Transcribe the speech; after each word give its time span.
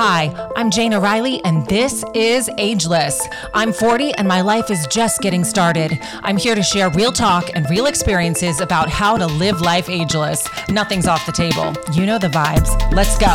Hi, 0.00 0.26
I'm 0.54 0.70
Jayna 0.70 1.02
Rylee, 1.02 1.40
and 1.42 1.66
this 1.66 2.04
is 2.14 2.48
Ageless. 2.56 3.20
I'm 3.52 3.72
40 3.72 4.12
and 4.12 4.28
my 4.28 4.42
life 4.42 4.70
is 4.70 4.86
just 4.86 5.20
getting 5.20 5.42
started. 5.42 5.98
I'm 6.22 6.36
here 6.36 6.54
to 6.54 6.62
share 6.62 6.88
real 6.90 7.10
talk 7.10 7.50
and 7.56 7.68
real 7.68 7.86
experiences 7.86 8.60
about 8.60 8.88
how 8.88 9.16
to 9.16 9.26
live 9.26 9.60
life 9.60 9.90
ageless. 9.90 10.46
Nothing's 10.68 11.08
off 11.08 11.26
the 11.26 11.32
table. 11.32 11.74
You 11.94 12.06
know 12.06 12.16
the 12.16 12.28
vibes. 12.28 12.70
Let's 12.92 13.18
go. 13.18 13.34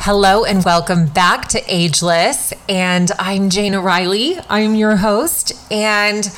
Hello 0.00 0.44
and 0.44 0.64
welcome 0.64 1.06
back 1.06 1.46
to 1.50 1.62
Ageless. 1.72 2.52
And 2.68 3.12
I'm 3.20 3.48
Jayna 3.48 3.80
Rylee. 3.80 4.44
I'm 4.48 4.74
your 4.74 4.96
host. 4.96 5.52
And 5.70 6.28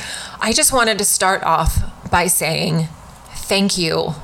I 0.42 0.52
just 0.52 0.74
wanted 0.74 0.98
to 0.98 1.06
start 1.06 1.42
off 1.42 2.10
by 2.10 2.26
saying 2.26 2.86
thank 3.32 3.78
you 3.78 4.14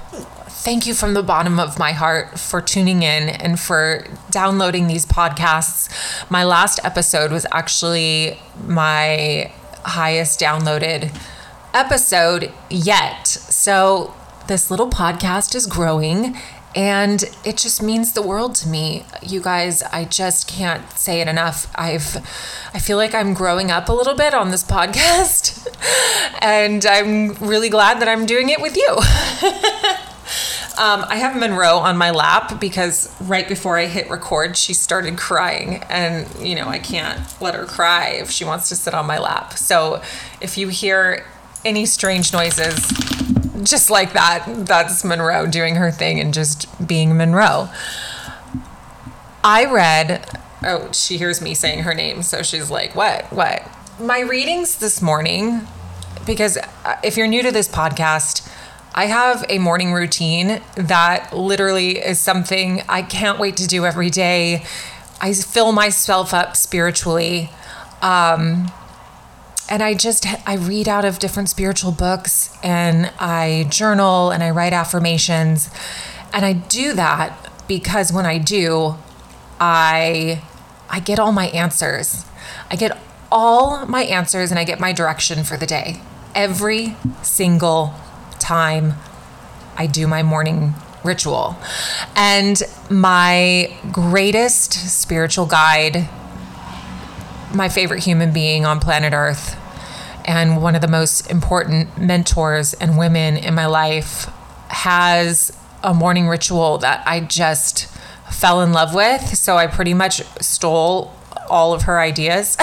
thank 0.64 0.86
you 0.86 0.94
from 0.94 1.12
the 1.12 1.22
bottom 1.22 1.60
of 1.60 1.78
my 1.78 1.92
heart 1.92 2.38
for 2.38 2.62
tuning 2.62 3.02
in 3.02 3.28
and 3.28 3.60
for 3.60 4.06
downloading 4.30 4.86
these 4.86 5.04
podcasts. 5.04 5.90
My 6.30 6.42
last 6.42 6.80
episode 6.82 7.30
was 7.30 7.44
actually 7.52 8.38
my 8.66 9.52
highest 9.84 10.40
downloaded 10.40 11.14
episode 11.74 12.50
yet. 12.70 13.26
So, 13.26 14.14
this 14.48 14.70
little 14.70 14.88
podcast 14.88 15.54
is 15.54 15.66
growing 15.66 16.36
and 16.74 17.24
it 17.44 17.56
just 17.56 17.82
means 17.82 18.12
the 18.14 18.22
world 18.22 18.54
to 18.54 18.68
me 18.68 19.04
you 19.22 19.40
guys 19.40 19.82
i 19.84 20.04
just 20.04 20.48
can't 20.48 20.90
say 20.98 21.20
it 21.20 21.28
enough 21.28 21.70
i've 21.76 22.16
i 22.74 22.78
feel 22.78 22.96
like 22.96 23.14
i'm 23.14 23.32
growing 23.32 23.70
up 23.70 23.88
a 23.88 23.92
little 23.92 24.14
bit 24.14 24.34
on 24.34 24.50
this 24.50 24.64
podcast 24.74 25.68
and 26.42 26.84
i'm 26.84 27.32
really 27.34 27.68
glad 27.68 28.00
that 28.00 28.08
i'm 28.08 28.26
doing 28.26 28.48
it 28.48 28.60
with 28.60 28.76
you 28.76 28.88
Um, 30.76 31.04
I 31.08 31.16
have 31.16 31.36
Monroe 31.36 31.78
on 31.78 31.96
my 31.96 32.10
lap 32.10 32.60
because 32.60 33.14
right 33.20 33.46
before 33.46 33.78
I 33.78 33.86
hit 33.86 34.10
record, 34.10 34.56
she 34.56 34.74
started 34.74 35.16
crying. 35.16 35.84
And, 35.88 36.26
you 36.44 36.56
know, 36.56 36.66
I 36.66 36.80
can't 36.80 37.20
let 37.40 37.54
her 37.54 37.64
cry 37.64 38.08
if 38.08 38.30
she 38.30 38.44
wants 38.44 38.68
to 38.70 38.76
sit 38.76 38.92
on 38.92 39.06
my 39.06 39.18
lap. 39.18 39.52
So 39.52 40.02
if 40.40 40.58
you 40.58 40.68
hear 40.68 41.24
any 41.64 41.86
strange 41.86 42.32
noises, 42.32 42.88
just 43.62 43.88
like 43.88 44.14
that, 44.14 44.66
that's 44.66 45.04
Monroe 45.04 45.46
doing 45.46 45.76
her 45.76 45.92
thing 45.92 46.18
and 46.18 46.34
just 46.34 46.66
being 46.86 47.16
Monroe. 47.16 47.68
I 49.44 49.66
read, 49.66 50.28
oh, 50.64 50.90
she 50.92 51.18
hears 51.18 51.40
me 51.40 51.54
saying 51.54 51.84
her 51.84 51.94
name. 51.94 52.22
So 52.22 52.42
she's 52.42 52.70
like, 52.70 52.96
what? 52.96 53.32
What? 53.32 53.62
My 54.00 54.20
readings 54.20 54.78
this 54.78 55.00
morning, 55.00 55.68
because 56.26 56.56
uh, 56.56 56.96
if 57.04 57.16
you're 57.16 57.28
new 57.28 57.42
to 57.42 57.52
this 57.52 57.68
podcast, 57.68 58.50
I 58.96 59.06
have 59.06 59.44
a 59.48 59.58
morning 59.58 59.92
routine 59.92 60.62
that 60.76 61.36
literally 61.36 61.98
is 61.98 62.20
something 62.20 62.82
I 62.88 63.02
can't 63.02 63.40
wait 63.40 63.56
to 63.56 63.66
do 63.66 63.84
every 63.84 64.08
day. 64.08 64.64
I 65.20 65.32
fill 65.32 65.72
myself 65.72 66.32
up 66.32 66.56
spiritually. 66.56 67.50
Um, 68.02 68.70
and 69.68 69.82
I 69.82 69.94
just 69.94 70.26
I 70.46 70.54
read 70.54 70.88
out 70.88 71.04
of 71.04 71.18
different 71.18 71.48
spiritual 71.48 71.90
books 71.90 72.56
and 72.62 73.10
I 73.18 73.66
journal 73.68 74.30
and 74.30 74.44
I 74.44 74.50
write 74.50 74.72
affirmations. 74.72 75.70
And 76.32 76.44
I 76.44 76.52
do 76.52 76.92
that 76.92 77.50
because 77.66 78.12
when 78.12 78.26
I 78.26 78.38
do, 78.38 78.96
I 79.58 80.42
I 80.88 81.00
get 81.00 81.18
all 81.18 81.32
my 81.32 81.48
answers. 81.48 82.26
I 82.70 82.76
get 82.76 82.96
all 83.32 83.86
my 83.86 84.04
answers 84.04 84.50
and 84.52 84.60
I 84.60 84.64
get 84.64 84.78
my 84.78 84.92
direction 84.92 85.42
for 85.42 85.56
the 85.56 85.66
day. 85.66 86.00
Every 86.34 86.96
single 87.22 87.94
time 88.44 88.94
I 89.76 89.86
do 89.86 90.06
my 90.06 90.22
morning 90.22 90.74
ritual. 91.02 91.56
And 92.14 92.62
my 92.90 93.76
greatest 93.90 94.72
spiritual 94.72 95.46
guide, 95.46 96.08
my 97.52 97.68
favorite 97.68 98.02
human 98.04 98.32
being 98.32 98.64
on 98.64 98.80
planet 98.80 99.12
Earth, 99.12 99.56
and 100.24 100.62
one 100.62 100.74
of 100.74 100.80
the 100.80 100.88
most 100.88 101.30
important 101.30 101.98
mentors 101.98 102.74
and 102.74 102.96
women 102.96 103.36
in 103.36 103.54
my 103.54 103.66
life 103.66 104.30
has 104.68 105.56
a 105.82 105.92
morning 105.92 106.28
ritual 106.28 106.78
that 106.78 107.06
I 107.06 107.20
just 107.20 107.86
fell 108.30 108.62
in 108.62 108.72
love 108.72 108.94
with. 108.94 109.36
So 109.36 109.56
I 109.56 109.66
pretty 109.66 109.92
much 109.92 110.22
stole 110.40 111.14
all 111.50 111.74
of 111.74 111.82
her 111.82 112.00
ideas 112.00 112.56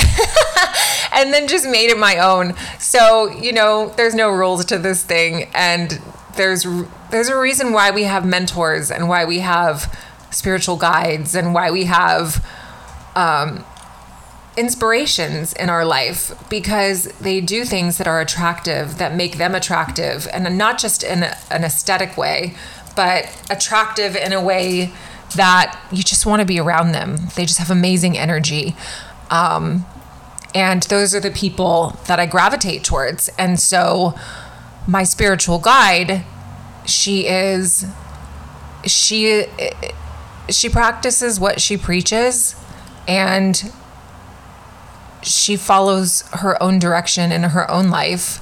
and 1.13 1.33
then 1.33 1.47
just 1.47 1.65
made 1.65 1.89
it 1.89 1.97
my 1.97 2.17
own. 2.17 2.53
So, 2.79 3.29
you 3.31 3.51
know, 3.51 3.89
there's 3.97 4.15
no 4.15 4.29
rules 4.29 4.65
to 4.65 4.77
this 4.77 5.03
thing 5.03 5.49
and 5.53 5.99
there's 6.37 6.65
there's 7.09 7.27
a 7.27 7.37
reason 7.37 7.73
why 7.73 7.91
we 7.91 8.03
have 8.03 8.25
mentors 8.25 8.89
and 8.89 9.09
why 9.09 9.25
we 9.25 9.39
have 9.39 9.93
spiritual 10.31 10.77
guides 10.77 11.35
and 11.35 11.53
why 11.53 11.69
we 11.69 11.85
have 11.85 12.45
um, 13.15 13.65
inspirations 14.55 15.51
in 15.53 15.69
our 15.69 15.83
life 15.83 16.31
because 16.49 17.05
they 17.19 17.41
do 17.41 17.65
things 17.65 17.97
that 17.97 18.07
are 18.07 18.21
attractive 18.21 18.97
that 18.97 19.13
make 19.13 19.37
them 19.37 19.53
attractive 19.53 20.25
and 20.31 20.57
not 20.57 20.77
just 20.77 21.03
in 21.03 21.23
a, 21.23 21.37
an 21.49 21.65
aesthetic 21.65 22.15
way 22.17 22.55
but 22.95 23.25
attractive 23.49 24.15
in 24.15 24.31
a 24.33 24.41
way 24.41 24.91
that 25.35 25.79
you 25.91 26.03
just 26.03 26.25
want 26.25 26.41
to 26.41 26.45
be 26.45 26.59
around 26.59 26.91
them. 26.91 27.17
They 27.35 27.45
just 27.45 27.59
have 27.59 27.71
amazing 27.71 28.17
energy. 28.17 28.75
Um, 29.29 29.85
and 30.53 30.83
those 30.83 31.15
are 31.15 31.19
the 31.19 31.31
people 31.31 31.97
that 32.07 32.19
I 32.19 32.25
gravitate 32.25 32.83
towards. 32.83 33.29
And 33.37 33.59
so, 33.59 34.15
my 34.87 35.03
spiritual 35.03 35.59
guide, 35.59 36.25
she 36.85 37.27
is, 37.27 37.85
she, 38.85 39.45
she 40.49 40.69
practices 40.69 41.39
what 41.39 41.61
she 41.61 41.77
preaches 41.77 42.55
and 43.07 43.71
she 45.21 45.55
follows 45.55 46.23
her 46.33 46.61
own 46.61 46.79
direction 46.79 47.31
in 47.31 47.43
her 47.43 47.69
own 47.69 47.89
life. 47.89 48.39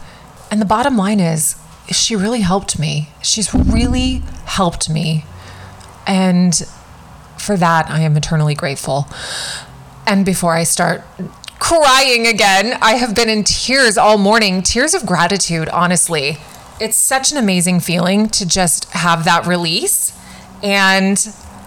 And 0.49 0.61
the 0.61 0.65
bottom 0.65 0.97
line 0.97 1.19
is, 1.19 1.55
she 1.91 2.15
really 2.15 2.41
helped 2.41 2.79
me. 2.79 3.09
She's 3.21 3.53
really 3.53 4.23
helped 4.45 4.89
me. 4.89 5.25
And 6.07 6.55
for 7.37 7.57
that, 7.57 7.89
I 7.89 8.01
am 8.01 8.15
eternally 8.15 8.55
grateful. 8.55 9.07
And 10.07 10.25
before 10.25 10.53
I 10.53 10.63
start 10.63 11.03
crying 11.59 12.25
again, 12.27 12.77
I 12.81 12.93
have 12.93 13.15
been 13.15 13.29
in 13.29 13.43
tears 13.43 13.97
all 13.97 14.17
morning, 14.17 14.61
tears 14.63 14.93
of 14.93 15.05
gratitude, 15.05 15.69
honestly. 15.69 16.37
It's 16.79 16.97
such 16.97 17.31
an 17.31 17.37
amazing 17.37 17.81
feeling 17.81 18.27
to 18.29 18.47
just 18.47 18.85
have 18.91 19.25
that 19.25 19.45
release. 19.45 20.17
And 20.63 21.17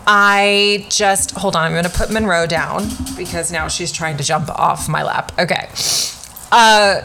I 0.07 0.87
just, 0.89 1.33
hold 1.33 1.55
on, 1.55 1.65
I'm 1.65 1.73
going 1.73 1.85
to 1.85 1.91
put 1.91 2.11
Monroe 2.11 2.47
down 2.47 2.89
because 3.17 3.53
now 3.53 3.69
she's 3.69 3.93
trying 3.93 4.17
to 4.17 4.25
jump 4.25 4.49
off 4.51 4.89
my 4.89 5.03
lap. 5.03 5.33
Okay. 5.39 5.69
Uh, 6.51 7.03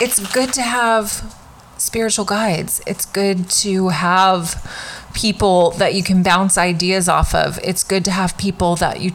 it's 0.00 0.32
good 0.32 0.52
to 0.54 0.62
have 0.62 1.34
spiritual 1.76 2.24
guides. 2.24 2.80
It's 2.86 3.04
good 3.04 3.48
to 3.50 3.88
have 3.88 4.64
people 5.14 5.72
that 5.72 5.94
you 5.94 6.02
can 6.02 6.22
bounce 6.22 6.58
ideas 6.58 7.08
off 7.08 7.34
of. 7.34 7.58
It's 7.62 7.82
good 7.84 8.04
to 8.06 8.10
have 8.10 8.36
people 8.38 8.76
that 8.76 9.00
you 9.00 9.12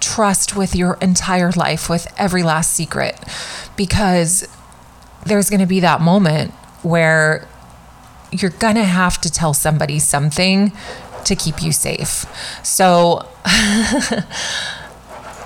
trust 0.00 0.56
with 0.56 0.74
your 0.74 0.94
entire 1.00 1.50
life, 1.52 1.88
with 1.88 2.06
every 2.18 2.42
last 2.42 2.72
secret, 2.72 3.18
because 3.76 4.46
there's 5.26 5.50
going 5.50 5.60
to 5.60 5.66
be 5.66 5.80
that 5.80 6.00
moment 6.00 6.52
where 6.82 7.46
you're 8.30 8.50
going 8.50 8.76
to 8.76 8.84
have 8.84 9.20
to 9.20 9.30
tell 9.30 9.54
somebody 9.54 9.98
something 9.98 10.72
to 11.24 11.34
keep 11.34 11.62
you 11.62 11.72
safe. 11.72 12.26
So, 12.64 13.28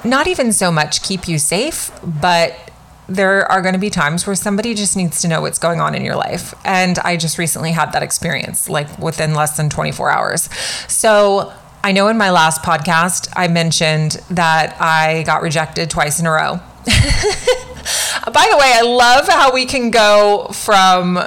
not 0.04 0.26
even 0.26 0.52
so 0.52 0.70
much 0.70 1.02
keep 1.02 1.28
you 1.28 1.38
safe, 1.38 1.90
but 2.02 2.70
there 3.08 3.50
are 3.50 3.60
going 3.60 3.74
to 3.74 3.80
be 3.80 3.90
times 3.90 4.26
where 4.26 4.36
somebody 4.36 4.74
just 4.74 4.96
needs 4.96 5.20
to 5.22 5.28
know 5.28 5.40
what's 5.40 5.58
going 5.58 5.80
on 5.80 5.94
in 5.94 6.04
your 6.04 6.16
life. 6.16 6.54
And 6.64 6.98
I 7.00 7.16
just 7.16 7.38
recently 7.38 7.72
had 7.72 7.92
that 7.92 8.02
experience, 8.02 8.68
like 8.68 8.98
within 8.98 9.34
less 9.34 9.56
than 9.56 9.68
24 9.68 10.10
hours. 10.10 10.48
So 10.88 11.52
I 11.84 11.90
know 11.92 12.06
in 12.08 12.16
my 12.16 12.30
last 12.30 12.62
podcast, 12.62 13.32
I 13.34 13.48
mentioned 13.48 14.12
that 14.30 14.80
I 14.80 15.24
got 15.24 15.42
rejected 15.42 15.90
twice 15.90 16.20
in 16.20 16.26
a 16.26 16.30
row. 16.30 16.60
By 16.86 18.46
the 18.50 18.56
way, 18.56 18.72
I 18.72 18.82
love 18.84 19.26
how 19.26 19.52
we 19.52 19.66
can 19.66 19.90
go 19.90 20.48
from 20.52 21.18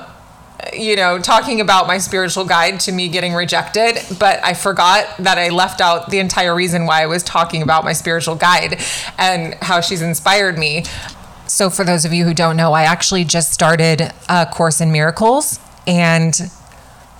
you 0.73 0.95
know, 0.95 1.19
talking 1.19 1.61
about 1.61 1.87
my 1.87 1.97
spiritual 1.97 2.45
guide 2.45 2.79
to 2.81 2.91
me 2.91 3.07
getting 3.07 3.33
rejected, 3.33 3.99
but 4.19 4.43
I 4.43 4.53
forgot 4.53 5.05
that 5.19 5.37
I 5.37 5.49
left 5.49 5.79
out 5.79 6.09
the 6.09 6.19
entire 6.19 6.55
reason 6.55 6.85
why 6.85 7.03
I 7.03 7.05
was 7.05 7.23
talking 7.23 7.61
about 7.61 7.83
my 7.83 7.93
spiritual 7.93 8.35
guide 8.35 8.81
and 9.17 9.53
how 9.61 9.81
she's 9.81 10.01
inspired 10.01 10.57
me. 10.57 10.85
So, 11.47 11.69
for 11.69 11.83
those 11.83 12.05
of 12.05 12.13
you 12.13 12.25
who 12.25 12.33
don't 12.33 12.57
know, 12.57 12.73
I 12.73 12.83
actually 12.83 13.23
just 13.23 13.51
started 13.51 14.11
a 14.27 14.47
course 14.47 14.81
in 14.81 14.91
miracles, 14.91 15.59
and 15.85 16.35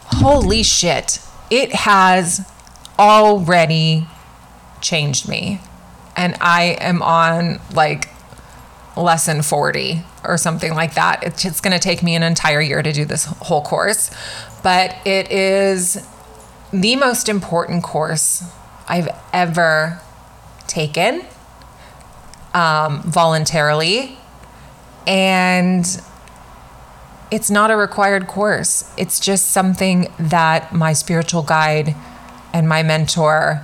holy 0.08 0.64
shit, 0.64 1.20
it 1.52 1.74
has 1.74 2.46
already 2.98 4.08
changed 4.82 5.28
me. 5.28 5.62
And 6.16 6.36
I 6.40 6.78
am 6.80 7.02
on 7.02 7.60
like 7.74 8.10
lesson 8.96 9.42
40 9.42 10.04
or 10.24 10.38
something 10.38 10.74
like 10.74 10.96
that. 10.96 11.24
It's, 11.24 11.60
going 11.60 11.74
to 11.74 11.80
take 11.80 12.02
me 12.02 12.16
an 12.16 12.24
entire 12.24 12.62
year 12.62 12.82
to 12.82 12.94
do 12.94 13.06
this 13.06 13.26
whole 13.26 13.62
course, 13.62 14.12
but 14.64 14.96
it 15.06 15.32
is 15.32 16.08
the 16.72 16.96
most 16.96 17.30
important 17.30 17.84
course 17.84 18.44
I've 18.88 19.10
ever 19.34 20.00
taken 20.68 21.26
um, 22.54 23.02
voluntarily. 23.04 24.18
And 25.06 25.86
it's 27.32 27.52
not 27.52 27.72
a 27.72 27.76
required 27.76 28.28
course, 28.28 28.92
it's 28.98 29.20
just 29.20 29.50
something 29.50 30.12
that 30.18 30.74
my 30.74 30.94
spiritual 30.94 31.44
guide 31.44 31.96
and 32.56 32.70
my 32.70 32.82
mentor 32.82 33.62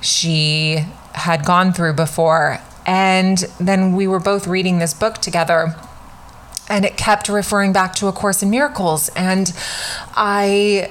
she 0.00 0.84
had 1.14 1.44
gone 1.46 1.72
through 1.72 1.94
before. 1.94 2.58
And 2.84 3.38
then 3.58 3.94
we 3.94 4.06
were 4.06 4.18
both 4.18 4.46
reading 4.46 4.80
this 4.80 4.92
book 4.92 5.18
together 5.18 5.74
and 6.68 6.84
it 6.84 6.96
kept 6.96 7.28
referring 7.28 7.72
back 7.72 7.94
to 7.94 8.08
a 8.08 8.12
course 8.12 8.42
in 8.42 8.50
miracles. 8.50 9.08
And 9.10 9.52
i 10.14 10.90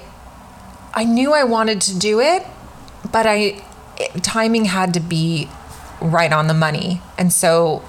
i 0.95 1.03
knew 1.03 1.33
i 1.33 1.43
wanted 1.43 1.81
to 1.81 1.97
do 1.97 2.19
it 2.19 2.45
but 3.11 3.25
i 3.25 3.63
it, 3.97 4.23
timing 4.23 4.65
had 4.65 4.93
to 4.93 4.99
be 4.99 5.49
right 6.01 6.31
on 6.31 6.47
the 6.47 6.53
money. 6.53 7.01
And 7.17 7.31
so 7.33 7.83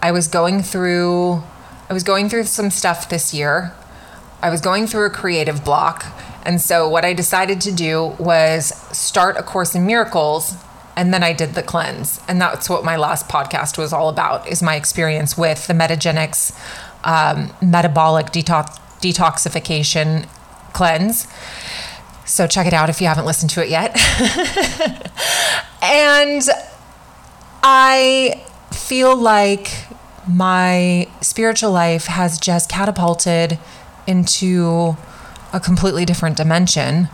i 0.00 0.12
was 0.12 0.28
going 0.28 0.62
through 0.62 1.42
i 1.90 1.92
was 1.92 2.04
going 2.04 2.28
through 2.28 2.44
some 2.44 2.70
stuff 2.70 3.08
this 3.08 3.34
year. 3.34 3.74
I 4.40 4.50
was 4.50 4.60
going 4.60 4.86
through 4.86 5.06
a 5.06 5.10
creative 5.10 5.64
block 5.64 6.04
and 6.44 6.60
so 6.60 6.88
what 6.88 7.04
i 7.04 7.12
decided 7.12 7.60
to 7.60 7.72
do 7.72 8.14
was 8.18 8.74
start 8.96 9.36
a 9.36 9.42
course 9.42 9.74
in 9.74 9.86
miracles 9.86 10.56
and 10.96 11.12
then 11.12 11.22
I 11.22 11.32
did 11.32 11.54
the 11.54 11.62
cleanse. 11.62 12.20
And 12.28 12.40
that's 12.40 12.68
what 12.68 12.84
my 12.84 12.96
last 12.96 13.28
podcast 13.28 13.78
was 13.78 13.92
all 13.92 14.08
about 14.08 14.46
is 14.48 14.62
my 14.62 14.76
experience 14.76 15.38
with 15.38 15.66
the 15.66 15.72
Metagenics 15.72 16.54
um, 17.04 17.52
metabolic 17.60 18.26
detox 18.26 18.78
detoxification 19.00 20.28
cleanse. 20.72 21.26
So 22.24 22.46
check 22.46 22.66
it 22.66 22.72
out 22.72 22.88
if 22.88 23.00
you 23.00 23.08
haven't 23.08 23.26
listened 23.26 23.50
to 23.50 23.62
it 23.62 23.68
yet. 23.68 23.96
and 25.82 26.42
I 27.62 28.44
feel 28.70 29.16
like 29.16 29.86
my 30.28 31.08
spiritual 31.20 31.72
life 31.72 32.06
has 32.06 32.38
just 32.38 32.70
catapulted 32.70 33.58
into 34.06 34.96
a 35.52 35.60
completely 35.60 36.04
different 36.04 36.36
dimension. 36.36 37.08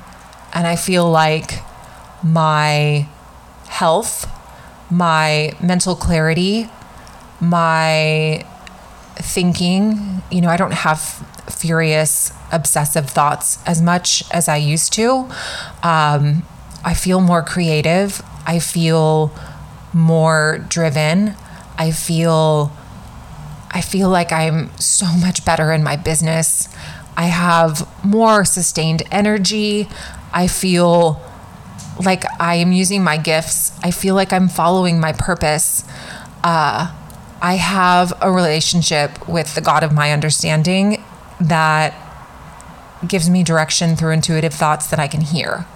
And 0.52 0.67
I 0.67 0.76
feel 0.76 1.08
like 1.11 1.61
my 2.23 3.08
health, 3.69 4.31
my 4.90 5.52
mental 5.62 5.94
clarity, 5.94 6.69
my 7.40 8.44
thinking. 9.17 10.23
You 10.31 10.40
know, 10.40 10.49
I 10.49 10.56
don't 10.56 10.73
have 10.73 11.00
furious, 11.49 12.32
obsessive 12.52 13.11
thoughts 13.11 13.58
as 13.67 13.82
much 13.82 14.25
as 14.31 14.49
I 14.49 14.56
used 14.56 14.93
to. 14.94 15.29
Um, 15.82 16.44
I 16.85 16.94
feel 16.94 17.20
more 17.20 17.43
creative. 17.43 18.23
I 18.46 18.58
feel 18.58 19.32
more 19.93 20.64
driven. 20.69 21.35
I 21.76 21.90
feel 21.90 22.73
I 23.70 23.82
feel 23.82 24.08
like 24.08 24.32
I'm 24.32 24.76
so 24.79 25.06
much 25.06 25.44
better 25.44 25.73
in 25.73 25.82
my 25.82 25.96
business. 25.96 26.69
I 27.18 27.24
have 27.24 27.88
more 28.04 28.44
sustained 28.44 29.02
energy. 29.10 29.88
I 30.32 30.46
feel 30.46 31.20
like 32.02 32.24
I 32.40 32.54
am 32.54 32.70
using 32.70 33.02
my 33.02 33.16
gifts. 33.16 33.76
I 33.82 33.90
feel 33.90 34.14
like 34.14 34.32
I'm 34.32 34.48
following 34.48 35.00
my 35.00 35.12
purpose. 35.12 35.84
Uh, 36.44 36.94
I 37.42 37.54
have 37.54 38.12
a 38.20 38.30
relationship 38.30 39.28
with 39.28 39.56
the 39.56 39.60
God 39.60 39.82
of 39.82 39.92
my 39.92 40.12
understanding 40.12 41.02
that 41.40 41.92
gives 43.06 43.28
me 43.28 43.42
direction 43.42 43.96
through 43.96 44.12
intuitive 44.12 44.54
thoughts 44.54 44.86
that 44.86 45.00
I 45.00 45.08
can 45.08 45.22
hear. 45.22 45.66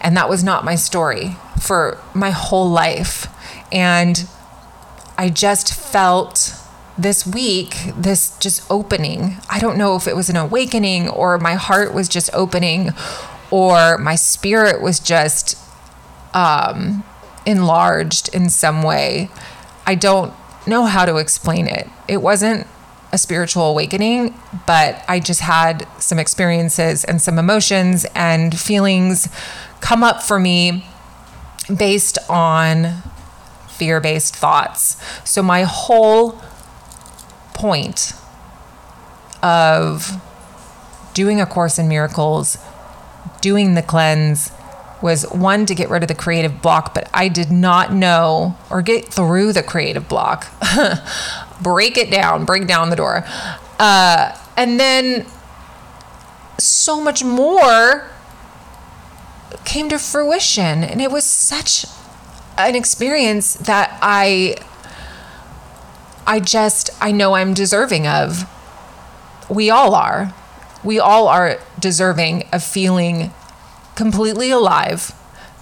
And 0.00 0.16
that 0.16 0.28
was 0.28 0.44
not 0.44 0.64
my 0.64 0.76
story 0.76 1.36
for 1.60 1.98
my 2.14 2.30
whole 2.30 2.70
life. 2.70 3.26
And 3.72 4.28
I 5.18 5.30
just 5.30 5.74
felt 5.74 6.54
this 6.98 7.26
week 7.26 7.92
this 7.96 8.36
just 8.38 8.68
opening. 8.70 9.36
I 9.50 9.58
don't 9.58 9.76
know 9.76 9.96
if 9.96 10.06
it 10.06 10.16
was 10.16 10.28
an 10.28 10.36
awakening 10.36 11.08
or 11.08 11.38
my 11.38 11.54
heart 11.54 11.92
was 11.92 12.08
just 12.08 12.30
opening 12.32 12.90
or 13.50 13.98
my 13.98 14.14
spirit 14.14 14.80
was 14.80 14.98
just 14.98 15.58
um, 16.34 17.04
enlarged 17.44 18.34
in 18.34 18.48
some 18.48 18.82
way. 18.82 19.30
I 19.86 19.94
don't 19.94 20.32
know 20.66 20.84
how 20.84 21.04
to 21.04 21.16
explain 21.16 21.66
it. 21.66 21.88
It 22.08 22.18
wasn't 22.18 22.66
a 23.12 23.18
spiritual 23.18 23.64
awakening, 23.64 24.38
but 24.66 25.02
I 25.08 25.20
just 25.20 25.40
had 25.40 25.86
some 25.98 26.18
experiences 26.18 27.04
and 27.04 27.22
some 27.22 27.38
emotions 27.38 28.04
and 28.14 28.58
feelings 28.58 29.28
come 29.80 30.02
up 30.02 30.22
for 30.22 30.38
me 30.38 30.84
based 31.74 32.18
on 32.28 33.02
fear 33.68 34.00
based 34.00 34.34
thoughts. 34.34 34.96
So, 35.24 35.42
my 35.42 35.62
whole 35.62 36.40
point 37.56 38.12
of 39.42 40.20
doing 41.14 41.40
A 41.40 41.46
Course 41.46 41.78
in 41.78 41.88
Miracles 41.88 42.58
doing 43.40 43.74
the 43.74 43.82
cleanse 43.82 44.52
was 45.02 45.24
one 45.30 45.66
to 45.66 45.74
get 45.74 45.90
rid 45.90 46.02
of 46.02 46.08
the 46.08 46.14
creative 46.14 46.62
block, 46.62 46.94
but 46.94 47.08
I 47.12 47.28
did 47.28 47.50
not 47.50 47.92
know 47.92 48.56
or 48.70 48.82
get 48.82 49.06
through 49.06 49.52
the 49.52 49.62
creative 49.62 50.08
block. 50.08 50.46
break 51.60 51.96
it 51.96 52.10
down, 52.10 52.44
break 52.44 52.66
down 52.66 52.90
the 52.90 52.96
door. 52.96 53.24
Uh, 53.78 54.36
and 54.56 54.80
then 54.80 55.26
so 56.58 57.00
much 57.00 57.22
more 57.22 58.10
came 59.64 59.88
to 59.90 59.98
fruition. 59.98 60.82
And 60.82 61.00
it 61.00 61.10
was 61.10 61.24
such 61.24 61.86
an 62.56 62.74
experience 62.74 63.54
that 63.54 63.98
I 64.00 64.56
I 66.26 66.40
just 66.40 66.90
I 67.00 67.12
know 67.12 67.34
I'm 67.34 67.54
deserving 67.54 68.06
of. 68.06 68.48
We 69.48 69.70
all 69.70 69.94
are 69.94 70.34
we 70.86 71.00
all 71.00 71.26
are 71.26 71.58
deserving 71.80 72.44
of 72.52 72.62
feeling 72.62 73.32
completely 73.96 74.50
alive, 74.50 75.12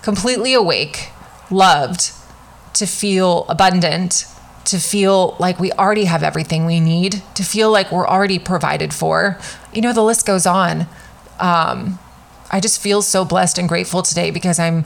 completely 0.03 0.53
awake, 0.53 1.11
loved, 1.51 2.13
to 2.75 2.87
feel 2.87 3.47
abundant, 3.49 4.27
to 4.67 4.79
feel 4.79 5.35
like 5.39 5.59
we 5.59 5.73
already 5.73 6.05
have 6.05 6.23
everything 6.23 6.67
we 6.67 6.79
need, 6.79 7.23
to 7.35 7.43
feel 7.43 7.71
like 7.71 7.91
we're 7.91 8.07
already 8.07 8.39
provided 8.39 8.93
for. 8.93 9.39
You 9.73 9.81
know, 9.81 9.93
the 9.95 10.03
list 10.03 10.27
goes 10.27 10.47
on. 10.47 10.87
Um, 11.41 11.99
I 12.51 12.61
just 12.61 12.81
feel 12.81 13.01
so 13.01 13.25
blessed 13.25 13.57
and 13.59 13.69
grateful 13.69 14.03
today 14.03 14.31
because 14.31 14.59
I'm 14.59 14.85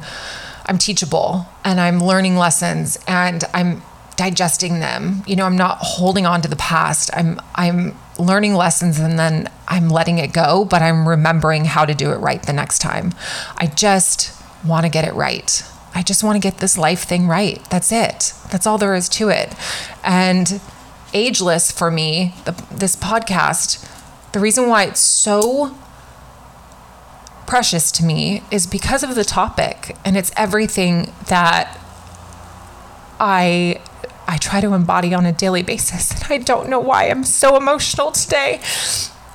I'm 0.67 0.79
teachable 0.79 1.47
and 1.65 1.81
I'm 1.81 1.99
learning 1.99 2.37
lessons 2.37 2.99
and 3.09 3.43
I'm 3.53 3.83
digesting 4.19 4.81
them. 4.81 5.23
You 5.27 5.37
know, 5.37 5.47
I'm 5.47 5.57
not 5.57 5.79
holding 5.81 6.27
on 6.27 6.43
to 6.43 6.49
the 6.49 6.57
past. 6.57 7.09
I'm 7.15 7.41
I'm 7.55 7.97
learning 8.19 8.55
lessons 8.55 8.99
and 8.99 9.19
then 9.19 9.49
I'm 9.69 9.89
letting 9.89 10.19
it 10.19 10.33
go, 10.33 10.65
but 10.65 10.83
I'm 10.83 11.09
remembering 11.09 11.65
how 11.65 11.85
to 11.85 11.95
do 11.95 12.11
it 12.11 12.17
right 12.17 12.43
the 12.43 12.53
next 12.53 12.81
time. 12.81 13.15
I 13.57 13.67
just 13.67 14.35
want 14.67 14.85
to 14.85 14.91
get 14.91 15.07
it 15.07 15.15
right. 15.15 15.63
I 15.95 16.03
just 16.03 16.25
want 16.25 16.35
to 16.35 16.41
get 16.41 16.59
this 16.59 16.77
life 16.77 17.05
thing 17.05 17.29
right. 17.29 17.65
That's 17.71 17.93
it. 17.93 18.35
That's 18.51 18.67
all 18.67 18.77
there 18.77 18.95
is 18.95 19.09
to 19.11 19.29
it. 19.29 19.55
And 20.03 20.61
ageless 21.15 21.71
for 21.71 21.91
me, 21.91 22.35
the, 22.45 22.53
this 22.73 22.97
podcast, 22.97 23.89
the 24.33 24.41
reason 24.41 24.69
why 24.69 24.85
it's 24.85 25.01
so 25.01 25.77
precious 27.47 27.93
to 27.93 28.05
me 28.05 28.43
is 28.51 28.67
because 28.67 29.03
of 29.05 29.15
the 29.15 29.25
topic 29.25 29.97
and 30.05 30.17
it's 30.17 30.33
everything 30.37 31.13
that 31.29 31.79
I 33.21 33.81
I 34.29 34.37
try 34.37 34.61
to 34.61 34.75
embody 34.75 35.15
on 35.15 35.25
a 35.25 35.33
daily 35.33 35.63
basis. 35.63 36.13
And 36.13 36.31
I 36.31 36.39
don't 36.39 36.69
know 36.69 36.79
why 36.79 37.09
I'm 37.09 37.25
so 37.25 37.57
emotional 37.57 38.13
today. 38.13 38.61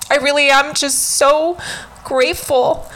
I 0.10 0.18
really 0.18 0.50
am 0.50 0.76
just 0.76 1.00
so 1.18 1.58
grateful. 2.04 2.88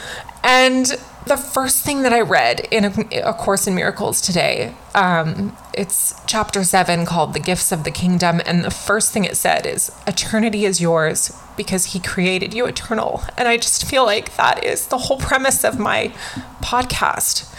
And 0.44 0.86
the 1.26 1.36
first 1.36 1.84
thing 1.84 2.02
that 2.02 2.12
I 2.12 2.20
read 2.20 2.60
in 2.70 2.84
a, 2.84 3.20
a 3.20 3.34
Course 3.34 3.66
in 3.66 3.74
Miracles 3.74 4.20
today, 4.20 4.74
um, 4.94 5.56
it's 5.74 6.14
chapter 6.26 6.62
seven 6.62 7.04
called 7.04 7.34
The 7.34 7.40
Gifts 7.40 7.72
of 7.72 7.82
the 7.82 7.90
Kingdom. 7.90 8.40
And 8.46 8.64
the 8.64 8.70
first 8.70 9.12
thing 9.12 9.24
it 9.24 9.36
said 9.36 9.66
is, 9.66 9.90
Eternity 10.06 10.64
is 10.64 10.80
yours 10.80 11.36
because 11.56 11.86
he 11.86 11.98
created 11.98 12.54
you 12.54 12.66
eternal. 12.66 13.24
And 13.36 13.48
I 13.48 13.56
just 13.56 13.84
feel 13.84 14.04
like 14.04 14.36
that 14.36 14.64
is 14.64 14.86
the 14.86 14.98
whole 14.98 15.18
premise 15.18 15.64
of 15.64 15.78
my 15.80 16.14
podcast. 16.62 17.52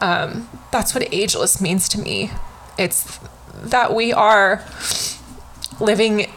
Um, 0.00 0.48
that's 0.72 0.94
what 0.94 1.06
ageless 1.14 1.60
means 1.60 1.88
to 1.90 2.00
me. 2.00 2.32
It's 2.76 3.20
that 3.62 3.94
we 3.94 4.12
are 4.12 4.64
living 5.80 6.30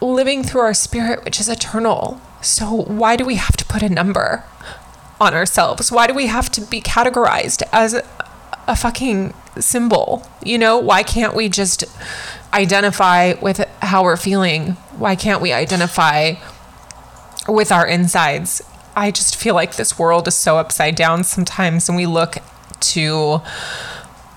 living 0.00 0.42
through 0.42 0.60
our 0.60 0.74
spirit 0.74 1.24
which 1.24 1.40
is 1.40 1.48
eternal. 1.48 2.20
So 2.42 2.70
why 2.70 3.16
do 3.16 3.24
we 3.24 3.36
have 3.36 3.56
to 3.56 3.64
put 3.64 3.82
a 3.82 3.88
number 3.88 4.44
on 5.20 5.34
ourselves? 5.34 5.90
Why 5.90 6.06
do 6.06 6.14
we 6.14 6.26
have 6.26 6.50
to 6.52 6.60
be 6.60 6.80
categorized 6.80 7.62
as 7.72 7.94
a, 8.66 8.76
fucking 8.76 9.32
symbol? 9.58 10.26
You 10.44 10.58
know, 10.58 10.78
why 10.78 11.02
can't 11.02 11.34
we 11.34 11.48
just 11.48 11.84
identify 12.52 13.34
with 13.40 13.58
how 13.80 14.04
we're 14.04 14.16
feeling? 14.16 14.72
Why 14.98 15.16
can't 15.16 15.40
we 15.40 15.52
identify 15.52 16.34
with 17.48 17.72
our 17.72 17.86
insides? 17.86 18.62
I 18.94 19.10
just 19.10 19.36
feel 19.36 19.54
like 19.54 19.76
this 19.76 19.98
world 19.98 20.28
is 20.28 20.34
so 20.34 20.58
upside 20.58 20.94
down 20.94 21.24
sometimes 21.24 21.88
and 21.88 21.96
we 21.96 22.06
look 22.06 22.36
to 22.80 23.40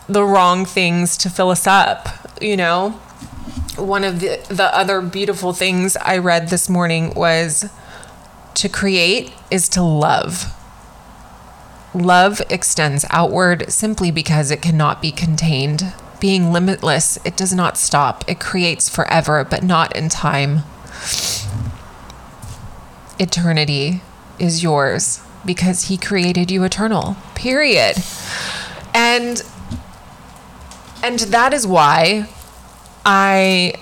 the 0.08 0.24
wrong 0.24 0.66
things 0.66 1.18
to 1.18 1.30
fill 1.30 1.50
us 1.50 1.68
up, 1.68 2.08
you 2.42 2.58
know? 2.58 2.92
One 3.76 4.04
of 4.04 4.20
the, 4.22 4.44
the 4.50 4.76
other 4.76 5.02
beautiful 5.02 5.54
things 5.54 5.96
I 5.98 6.18
read 6.18 6.50
this 6.50 6.68
morning 6.68 7.14
was 7.14 7.70
to 8.56 8.70
create 8.70 9.32
is 9.52 9.70
to 9.70 9.84
love. 9.84 10.54
Love 11.94 12.42
extends 12.50 13.06
outward 13.10 13.72
simply 13.72 14.12
because 14.12 14.52
it 14.52 14.62
cannot 14.62 15.02
be 15.02 15.12
contained. 15.12 15.94
Being 16.20 16.52
limitless, 16.52 17.18
it 17.24 17.38
does 17.38 17.54
not 17.54 17.78
stop. 17.78 18.24
It 18.28 18.40
creates 18.40 18.90
forever, 18.90 19.44
but 19.44 19.64
not 19.64 19.96
in 19.96 20.10
time. 20.10 20.64
Eternity 23.20 24.02
is 24.40 24.64
yours 24.64 25.22
because 25.46 25.84
He 25.84 25.98
created 25.98 26.50
you 26.50 26.64
eternal, 26.64 27.16
period. 27.36 27.98
And 28.94 29.44
and 31.04 31.20
that 31.20 31.54
is 31.54 31.66
why 31.66 32.28
I 33.06 33.74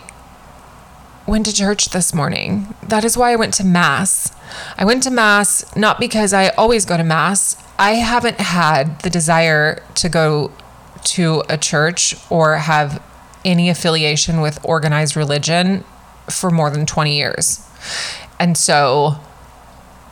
went 1.27 1.45
to 1.47 1.53
church 1.53 1.89
this 1.89 2.13
morning. 2.13 2.75
That 2.83 3.03
is 3.03 3.17
why 3.17 3.31
I 3.31 3.35
went 3.35 3.53
to 3.55 3.63
Mass. 3.63 4.31
I 4.77 4.85
went 4.85 5.03
to 5.03 5.11
Mass 5.11 5.75
not 5.75 5.99
because 5.99 6.33
I 6.33 6.49
always 6.49 6.85
go 6.85 6.97
to 6.97 7.03
Mass. 7.03 7.61
I 7.79 7.93
haven't 7.93 8.39
had 8.39 9.01
the 9.01 9.09
desire 9.09 9.83
to 9.95 10.09
go 10.09 10.51
to 11.05 11.43
a 11.49 11.57
church 11.57 12.15
or 12.29 12.57
have 12.57 13.01
any 13.43 13.69
affiliation 13.69 14.41
with 14.41 14.59
organized 14.63 15.15
religion 15.15 15.83
for 16.29 16.49
more 16.49 16.69
than 16.69 16.85
20 16.85 17.15
years. 17.15 17.67
And 18.39 18.57
so 18.57 19.15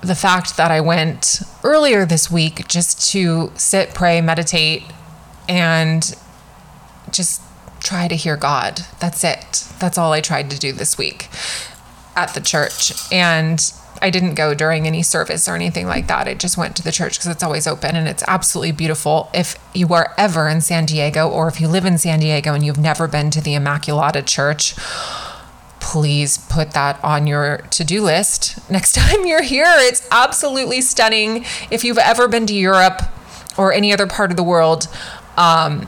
the 0.01 0.15
fact 0.15 0.57
that 0.57 0.71
I 0.71 0.81
went 0.81 1.41
earlier 1.63 2.05
this 2.05 2.29
week 2.29 2.67
just 2.67 3.11
to 3.11 3.51
sit, 3.55 3.93
pray, 3.93 4.21
meditate, 4.21 4.83
and 5.47 6.15
just 7.13 7.41
try 7.79 8.07
to 8.07 8.15
hear 8.15 8.37
God. 8.37 8.81
That's 8.99 9.23
it. 9.23 9.67
That's 9.79 9.97
all 9.97 10.13
I 10.13 10.21
tried 10.21 10.49
to 10.51 10.59
do 10.59 10.71
this 10.71 10.97
week 10.97 11.29
at 12.15 12.33
the 12.33 12.41
church. 12.41 12.93
And 13.11 13.73
I 14.01 14.09
didn't 14.09 14.35
go 14.35 14.53
during 14.53 14.85
any 14.87 15.03
service 15.03 15.47
or 15.47 15.55
anything 15.55 15.87
like 15.87 16.07
that. 16.07 16.27
I 16.27 16.33
just 16.33 16.57
went 16.57 16.75
to 16.77 16.83
the 16.83 16.91
church 16.91 17.17
because 17.17 17.31
it's 17.31 17.43
always 17.43 17.67
open 17.67 17.95
and 17.95 18.07
it's 18.07 18.23
absolutely 18.27 18.71
beautiful. 18.71 19.29
If 19.33 19.57
you 19.73 19.87
are 19.93 20.13
ever 20.17 20.49
in 20.49 20.61
San 20.61 20.85
Diego 20.85 21.29
or 21.29 21.47
if 21.47 21.61
you 21.61 21.67
live 21.67 21.85
in 21.85 21.97
San 21.97 22.19
Diego 22.19 22.53
and 22.53 22.65
you've 22.65 22.79
never 22.79 23.07
been 23.07 23.31
to 23.31 23.41
the 23.41 23.51
Immaculata 23.51 24.25
Church, 24.25 24.75
please 25.79 26.37
put 26.37 26.71
that 26.71 27.01
on 27.03 27.27
your 27.27 27.57
to 27.69 27.83
do 27.83 28.01
list 28.01 28.69
next 28.69 28.93
time 28.93 29.25
you're 29.25 29.43
here. 29.43 29.65
It's 29.67 30.07
absolutely 30.11 30.81
stunning. 30.81 31.45
If 31.69 31.83
you've 31.83 31.97
ever 31.97 32.27
been 32.27 32.45
to 32.47 32.53
Europe 32.53 33.03
or 33.57 33.71
any 33.71 33.93
other 33.93 34.07
part 34.07 34.31
of 34.31 34.37
the 34.37 34.43
world, 34.43 34.87
um, 35.37 35.87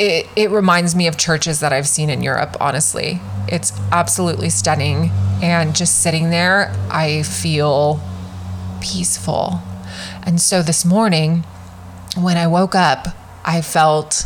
it, 0.00 0.26
it 0.34 0.50
reminds 0.50 0.96
me 0.96 1.06
of 1.06 1.18
churches 1.18 1.60
that 1.60 1.74
I've 1.74 1.86
seen 1.86 2.08
in 2.08 2.22
Europe, 2.22 2.56
honestly. 2.58 3.20
It's 3.46 3.78
absolutely 3.92 4.48
stunning. 4.48 5.10
And 5.42 5.76
just 5.76 6.02
sitting 6.02 6.30
there, 6.30 6.74
I 6.90 7.22
feel 7.22 8.00
peaceful. 8.80 9.60
And 10.22 10.40
so 10.40 10.62
this 10.62 10.86
morning, 10.86 11.44
when 12.16 12.38
I 12.38 12.46
woke 12.46 12.74
up, 12.74 13.08
I 13.44 13.60
felt 13.60 14.24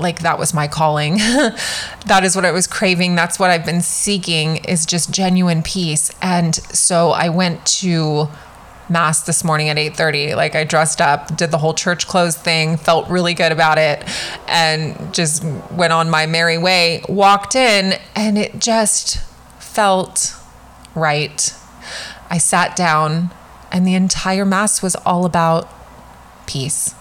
like 0.00 0.22
that 0.22 0.40
was 0.40 0.52
my 0.52 0.66
calling. 0.66 1.18
that 2.06 2.22
is 2.24 2.34
what 2.34 2.44
I 2.44 2.50
was 2.50 2.66
craving. 2.66 3.14
That's 3.14 3.38
what 3.38 3.50
I've 3.50 3.64
been 3.64 3.80
seeking 3.80 4.56
is 4.64 4.86
just 4.86 5.12
genuine 5.12 5.62
peace. 5.62 6.10
And 6.20 6.56
so 6.56 7.10
I 7.10 7.28
went 7.28 7.64
to 7.66 8.28
mass 8.88 9.22
this 9.22 9.42
morning 9.42 9.68
at 9.68 9.76
8:30 9.76 10.34
like 10.36 10.54
I 10.54 10.64
dressed 10.64 11.00
up 11.00 11.36
did 11.36 11.50
the 11.50 11.58
whole 11.58 11.74
church 11.74 12.06
clothes 12.06 12.36
thing 12.36 12.76
felt 12.76 13.08
really 13.08 13.32
good 13.34 13.50
about 13.52 13.78
it 13.78 14.04
and 14.46 15.14
just 15.14 15.44
went 15.72 15.92
on 15.92 16.10
my 16.10 16.26
merry 16.26 16.58
way. 16.58 17.02
Walked 17.08 17.54
in 17.54 17.98
and 18.14 18.38
it 18.38 18.58
just 18.58 19.18
felt 19.58 20.36
right. 20.94 21.54
I 22.30 22.38
sat 22.38 22.76
down 22.76 23.30
and 23.72 23.86
the 23.86 23.94
entire 23.94 24.44
mass 24.44 24.82
was 24.82 24.94
all 24.96 25.24
about 25.24 25.68
peace. 26.46 26.94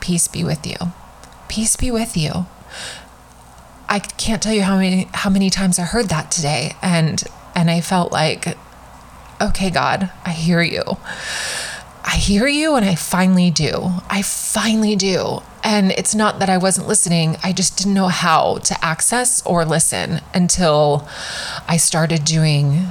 Peace 0.00 0.26
be 0.26 0.42
with 0.42 0.66
you. 0.66 0.76
Peace 1.48 1.76
be 1.76 1.90
with 1.90 2.16
you. 2.16 2.46
I 3.88 3.98
can't 3.98 4.42
tell 4.42 4.54
you 4.54 4.62
how 4.62 4.78
many 4.78 5.08
how 5.12 5.30
many 5.30 5.50
times 5.50 5.78
I 5.78 5.82
heard 5.82 6.08
that 6.08 6.30
today 6.30 6.74
and 6.82 7.22
and 7.54 7.70
I 7.70 7.80
felt 7.80 8.10
like 8.10 8.56
okay, 9.42 9.70
God, 9.70 10.10
I 10.24 10.30
hear 10.30 10.62
you. 10.62 10.82
I 12.04 12.16
hear 12.16 12.46
you 12.46 12.74
and 12.74 12.84
I 12.84 12.94
finally 12.94 13.50
do. 13.50 13.90
I 14.10 14.22
finally 14.22 14.96
do. 14.96 15.42
And 15.62 15.92
it's 15.92 16.14
not 16.14 16.40
that 16.40 16.50
I 16.50 16.58
wasn't 16.58 16.88
listening, 16.88 17.36
I 17.44 17.52
just 17.52 17.78
didn't 17.78 17.94
know 17.94 18.08
how 18.08 18.58
to 18.64 18.84
access 18.84 19.44
or 19.46 19.64
listen 19.64 20.20
until 20.34 21.08
I 21.68 21.76
started 21.76 22.24
doing 22.24 22.88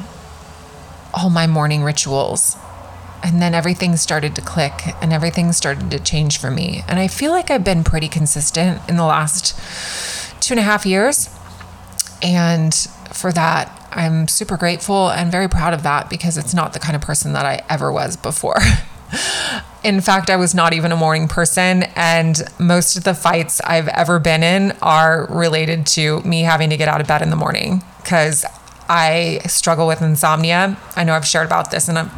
all 1.13 1.29
my 1.29 1.48
morning 1.48 1.84
rituals. 1.84 2.55
And 3.24 3.41
then 3.41 3.53
everything 3.53 3.98
started 3.98 4.36
to 4.36 4.41
click 4.41 4.96
and 5.01 5.13
everything 5.13 5.51
started 5.51 5.91
to 5.91 6.00
change 6.00 6.39
for 6.39 6.50
me. 6.50 6.84
And 6.88 6.98
I 6.98 7.08
feel 7.08 7.31
like 7.31 7.51
I've 7.51 7.63
been 7.63 7.84
pretty 7.84 8.08
consistent 8.08 8.81
in 8.89 8.96
the 8.96 9.03
last 9.03 9.55
two 10.41 10.53
and 10.53 10.60
a 10.60 10.63
half 10.63 10.86
years. 10.86 11.29
And 12.24 12.74
for 13.12 13.31
that, 13.34 13.80
I'm 13.91 14.27
super 14.27 14.57
grateful 14.57 15.10
and 15.10 15.31
very 15.31 15.50
proud 15.50 15.74
of 15.74 15.83
that 15.83 16.10
because 16.10 16.38
it's 16.38 16.53
not 16.53 16.74
the 16.74 16.79
kind 16.79 16.95
of 16.95 17.01
person 17.01 17.33
that 17.33 17.45
I 17.45 17.63
ever 17.69 17.91
was 17.91 18.15
before. 18.15 18.57
in 19.83 20.00
fact, 20.01 20.29
I 20.29 20.36
was 20.38 20.55
not 20.55 20.74
even 20.74 20.91
a 20.91 20.95
morning 20.95 21.27
person, 21.27 21.83
and 21.95 22.41
most 22.60 22.95
of 22.95 23.03
the 23.03 23.13
fights 23.13 23.60
I've 23.62 23.88
ever 23.89 24.19
been 24.19 24.43
in 24.43 24.71
are 24.81 25.27
related 25.29 25.86
to 25.88 26.21
me 26.21 26.41
having 26.41 26.69
to 26.69 26.77
get 26.77 26.88
out 26.88 27.01
of 27.01 27.07
bed 27.07 27.21
in 27.21 27.29
the 27.29 27.36
morning 27.36 27.83
because 28.01 28.45
I 28.88 29.39
struggle 29.48 29.88
with 29.88 30.01
insomnia. 30.01 30.77
I 30.95 31.03
know 31.03 31.13
I've 31.13 31.25
shared 31.25 31.48
about 31.48 31.71
this 31.71 31.89
in 31.89 31.98
a, 31.98 32.12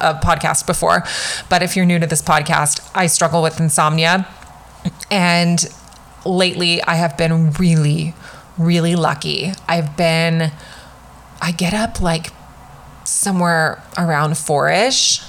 a 0.00 0.14
podcast 0.14 0.66
before, 0.66 1.04
but 1.48 1.62
if 1.62 1.76
you're 1.76 1.86
new 1.86 1.98
to 1.98 2.06
this 2.06 2.22
podcast, 2.22 2.90
I 2.94 3.06
struggle 3.06 3.42
with 3.42 3.60
insomnia. 3.60 4.26
And 5.10 5.64
lately, 6.24 6.82
I 6.82 6.94
have 6.94 7.16
been 7.16 7.52
really, 7.52 8.14
really 8.58 8.96
lucky. 8.96 9.52
I've 9.68 9.96
been 9.96 10.52
I 11.42 11.50
get 11.50 11.74
up 11.74 12.00
like 12.00 12.28
somewhere 13.04 13.82
around 13.98 14.38
four 14.38 14.70
ish, 14.70 15.20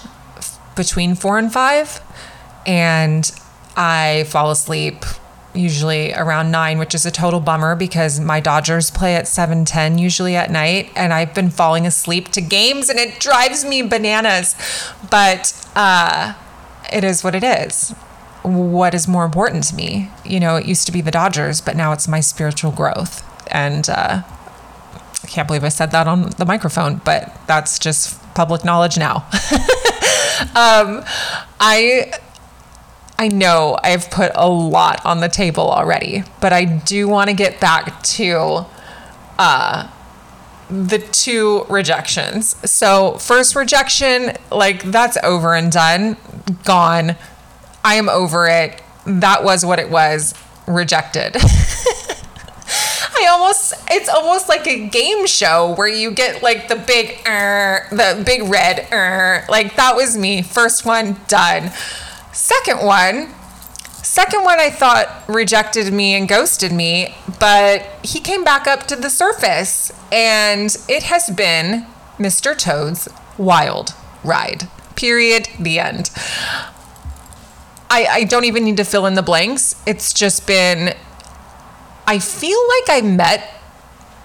between 0.76 1.16
four 1.16 1.40
and 1.40 1.52
five, 1.52 2.02
and 2.66 3.30
I 3.76 4.26
fall 4.28 4.52
asleep 4.52 5.04
usually 5.56 6.14
around 6.14 6.50
nine, 6.52 6.80
which 6.80 6.96
is 6.96 7.06
a 7.06 7.12
total 7.12 7.40
bummer 7.40 7.76
because 7.76 8.20
my 8.20 8.40
Dodgers 8.40 8.90
play 8.90 9.16
at 9.16 9.28
seven 9.28 9.66
ten 9.66 9.98
usually 9.98 10.36
at 10.36 10.52
night, 10.52 10.92
and 10.96 11.14
I've 11.14 11.34
been 11.34 11.50
falling 11.50 11.88
asleep 11.88 12.30
to 12.30 12.42
games, 12.42 12.90
and 12.90 13.00
it 13.00 13.20
drives 13.20 13.66
me 13.66 13.82
bananas. 13.82 14.56
But 15.10 15.68
uh, 15.76 16.34
it 16.92 17.04
is 17.04 17.24
what 17.24 17.34
it 17.34 17.44
is. 17.44 17.90
What 18.44 18.94
is 18.94 19.08
more 19.08 19.26
important 19.26 19.64
to 19.66 19.76
me? 19.76 20.12
You 20.24 20.40
know, 20.40 20.58
it 20.58 20.66
used 20.66 20.86
to 20.86 20.92
be 20.92 21.02
the 21.02 21.12
Dodgers, 21.12 21.60
but 21.60 21.76
now 21.76 21.92
it's 21.92 22.08
my 22.08 22.20
spiritual 22.20 22.72
growth, 22.72 23.24
and 23.52 23.90
uh, 23.90 24.24
I 25.24 25.28
can't 25.28 25.48
believe 25.48 25.64
I 25.64 25.70
said 25.70 25.92
that 25.92 26.08
on 26.08 26.30
the 26.38 26.46
microphone, 26.46 27.02
but 27.06 27.36
that's 27.48 27.80
just 27.80 28.20
public 28.34 28.66
knowledge 28.66 28.98
now. 28.98 29.18
um, 30.56 31.04
I 31.60 32.12
I 33.18 33.28
know 33.30 33.78
I've 33.84 34.10
put 34.10 34.32
a 34.36 34.50
lot 34.50 35.06
on 35.06 35.22
the 35.22 35.30
table 35.30 35.70
already, 35.72 36.24
but 36.42 36.52
I 36.52 36.66
do 36.66 37.08
want 37.08 37.30
to 37.30 37.36
get 37.36 37.60
back 37.60 38.04
to 38.04 38.66
uh, 39.38 39.90
the 40.70 41.00
two 41.00 41.66
rejections. 41.70 42.56
So, 42.70 43.18
first 43.20 43.56
rejection, 43.56 44.34
like 44.52 44.84
that's 44.84 45.18
over 45.24 45.54
and 45.54 45.72
done, 45.72 46.18
gone. 46.66 47.16
I 47.86 47.96
am 47.96 48.10
over 48.10 48.48
it. 48.48 48.82
That 49.06 49.44
was 49.44 49.66
what 49.66 49.80
it 49.80 49.90
was. 49.90 50.34
Rejected. 50.68 51.36
I 53.16 53.28
almost 53.32 53.74
it's 53.90 54.10
almost 54.10 54.50
like 54.50 54.68
a 54.68 54.88
game 54.88 55.26
show 55.28 55.74
where 55.76 55.88
you 55.88 56.12
get 56.12 56.42
like 56.44 56.68
the 56.68 56.76
big 56.76 57.20
er, 57.28 57.88
the 57.92 58.22
big 58.26 58.50
red 58.50 58.88
er. 58.92 59.46
like 59.50 59.76
that 59.76 59.96
was 59.96 60.18
me. 60.18 60.42
First 60.42 60.86
one 60.86 61.18
done. 61.28 61.72
Second 62.32 62.86
one, 62.86 63.30
second 64.02 64.44
one 64.44 64.60
I 64.60 64.70
thought 64.70 65.24
rejected 65.28 65.94
me 65.94 66.16
and 66.16 66.28
ghosted 66.28 66.72
me, 66.72 67.16
but 67.40 67.84
he 68.04 68.20
came 68.20 68.44
back 68.44 68.68
up 68.68 68.88
to 68.88 68.96
the 68.96 69.10
surface 69.10 69.92
and 70.12 70.76
it 70.88 71.04
has 71.04 71.30
been 71.30 71.86
Mr. 72.18 72.58
Toad's 72.58 73.08
wild 73.38 73.94
ride. 74.24 74.68
Period. 74.96 75.50
The 75.60 75.80
end. 75.80 76.10
I, 77.90 78.06
I 78.10 78.24
don't 78.24 78.46
even 78.46 78.64
need 78.64 78.78
to 78.78 78.84
fill 78.84 79.06
in 79.06 79.14
the 79.14 79.22
blanks. 79.22 79.76
It's 79.86 80.14
just 80.14 80.48
been 80.48 80.96
I 82.06 82.20
feel 82.20 82.60
like 82.68 83.04
I 83.04 83.06
met 83.06 83.54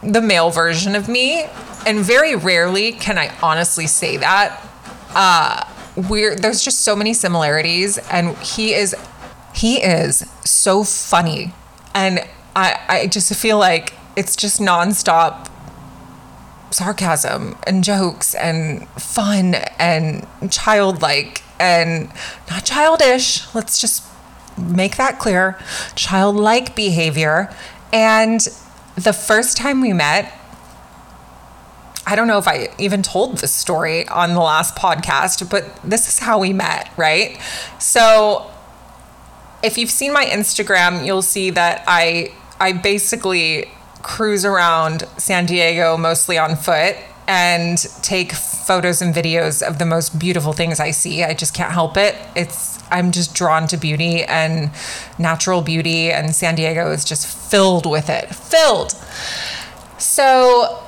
the 0.03 0.21
male 0.21 0.51
version 0.51 0.95
of 0.95 1.09
me, 1.09 1.47
and 1.87 2.01
very 2.01 2.35
rarely 2.35 2.93
can 2.93 3.19
I 3.19 3.35
honestly 3.43 3.87
say 3.87 4.17
that. 4.17 4.61
Uh, 5.15 5.65
we're 6.09 6.37
there's 6.37 6.63
just 6.63 6.83
so 6.83 6.95
many 6.95 7.13
similarities 7.13 7.99
and 8.11 8.37
he 8.39 8.73
is 8.73 8.95
he 9.55 9.83
is 9.83 10.29
so 10.45 10.85
funny 10.85 11.53
and 11.95 12.21
I 12.55 12.79
I 12.89 13.07
just 13.09 13.35
feel 13.35 13.59
like 13.59 13.95
it's 14.15 14.37
just 14.37 14.61
nonstop 14.61 15.49
sarcasm 16.71 17.57
and 17.67 17.83
jokes 17.83 18.35
and 18.35 18.89
fun 18.91 19.55
and 19.79 20.27
childlike 20.51 21.43
and 21.59 22.11
not 22.51 22.65
childish. 22.65 23.53
Let's 23.55 23.81
just 23.81 24.05
make 24.59 24.97
that 24.97 25.19
clear. 25.19 25.59
Childlike 25.95 26.75
behavior. 26.75 27.53
And 27.93 28.41
the 28.97 29.13
first 29.13 29.57
time 29.57 29.81
we 29.81 29.93
met, 29.93 30.33
I 32.07 32.17
don't 32.17 32.27
know 32.27 32.39
if 32.39 32.49
I 32.49 32.69
even 32.79 33.03
told 33.03 33.39
this 33.39 33.53
story 33.53 34.09
on 34.09 34.33
the 34.33 34.41
last 34.41 34.77
podcast, 34.77 35.51
but 35.51 35.77
this 35.83 36.09
is 36.09 36.19
how 36.21 36.39
we 36.39 36.53
met, 36.53 36.91
right? 36.97 37.39
So 37.79 38.51
if 39.63 39.77
you've 39.77 39.91
seen 39.91 40.13
my 40.13 40.25
Instagram, 40.25 41.05
you'll 41.05 41.23
see 41.23 41.51
that 41.51 41.85
I 41.87 42.33
I 42.61 42.73
basically 42.73 43.71
cruise 44.03 44.45
around 44.45 45.03
San 45.19 45.47
Diego 45.47 45.97
mostly 45.97 46.39
on 46.39 46.57
foot 46.57 46.97
and 47.27 47.79
take 48.03 48.33
photos 48.33 49.03
and 49.03 49.15
videos 49.15 49.63
of 49.63 49.79
the 49.79 49.85
most 49.85 50.19
beautiful 50.19 50.55
things 50.55 50.81
I 50.81 50.93
see. 50.93 51.23
I 51.23 51.35
just 51.35 51.55
can't 51.55 51.73
help 51.73 51.97
it. 51.97 52.17
It's 52.35 52.78
I'm 52.91 53.13
just 53.13 53.35
drawn 53.35 53.67
to 53.69 53.77
beauty 53.77 54.25
and 54.25 54.71
natural 55.19 55.63
beauty 55.63 56.11
and 56.11 56.35
San 56.35 56.55
Diego 56.55 56.91
is 56.91 57.05
just 57.05 57.27
filled 57.27 57.87
with 57.87 58.09
it. 58.09 58.35
Filled. 58.35 58.93
So 59.99 60.83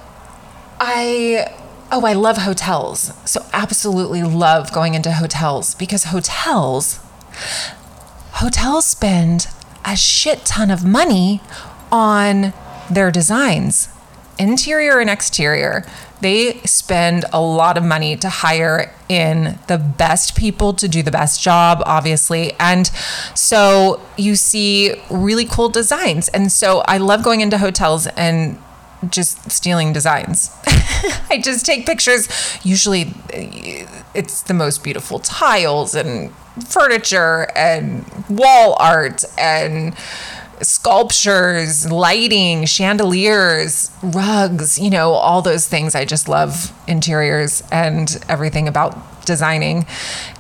I 0.81 1.53
oh, 1.93 2.05
I 2.05 2.13
love 2.13 2.39
hotels. 2.39 3.13
So 3.25 3.45
absolutely 3.53 4.23
love 4.23 4.73
going 4.73 4.95
into 4.95 5.13
hotels 5.13 5.75
because 5.75 6.05
hotels 6.05 7.01
hotels 8.33 8.87
spend 8.87 9.49
a 9.85 9.97
shit 9.97 10.45
ton 10.45 10.71
of 10.71 10.85
money 10.85 11.41
on 11.93 12.53
their 12.91 13.11
designs, 13.11 13.89
interior 14.41 14.99
and 14.99 15.09
exterior. 15.09 15.85
They 16.21 16.55
spend 16.61 17.25
a 17.33 17.41
lot 17.41 17.79
of 17.79 17.85
money 17.85 18.17
to 18.17 18.29
hire 18.29 18.93
in 19.09 19.59
the 19.69 19.79
best 19.79 20.37
people 20.37 20.73
to 20.75 20.89
do 20.89 21.03
the 21.03 21.11
best 21.11 21.43
job, 21.43 21.83
obviously. 21.87 22.55
And 22.59 22.89
so 23.35 24.01
you 24.17 24.35
see 24.35 24.95
really 25.11 25.45
cool 25.45 25.69
designs. 25.69 26.29
And 26.29 26.51
so 26.51 26.83
I 26.87 26.99
love 26.99 27.23
going 27.23 27.41
into 27.41 27.59
hotels 27.59 28.07
and 28.09 28.59
just 29.09 29.51
stealing 29.51 29.93
designs. 29.93 30.51
I 31.31 31.41
just 31.43 31.65
take 31.65 31.87
pictures. 31.87 32.29
Usually 32.63 33.13
it's 34.15 34.43
the 34.43 34.55
most 34.55 34.83
beautiful 34.83 35.19
tiles 35.21 35.95
and 35.95 36.33
furniture 36.69 37.49
and 37.57 38.05
wall 38.29 38.77
art 38.79 39.25
and 39.39 39.95
sculptures, 40.63 41.91
lighting, 41.91 42.65
chandeliers, 42.65 43.91
rugs, 44.03 44.79
you 44.79 44.91
know, 44.91 45.13
all 45.13 45.43
those 45.43 45.67
things. 45.67 45.95
I 45.95 46.05
just 46.05 46.29
love 46.29 46.73
interiors 46.87 47.63
and 47.73 48.23
everything 48.29 48.69
about 48.69 49.25
designing. 49.25 49.87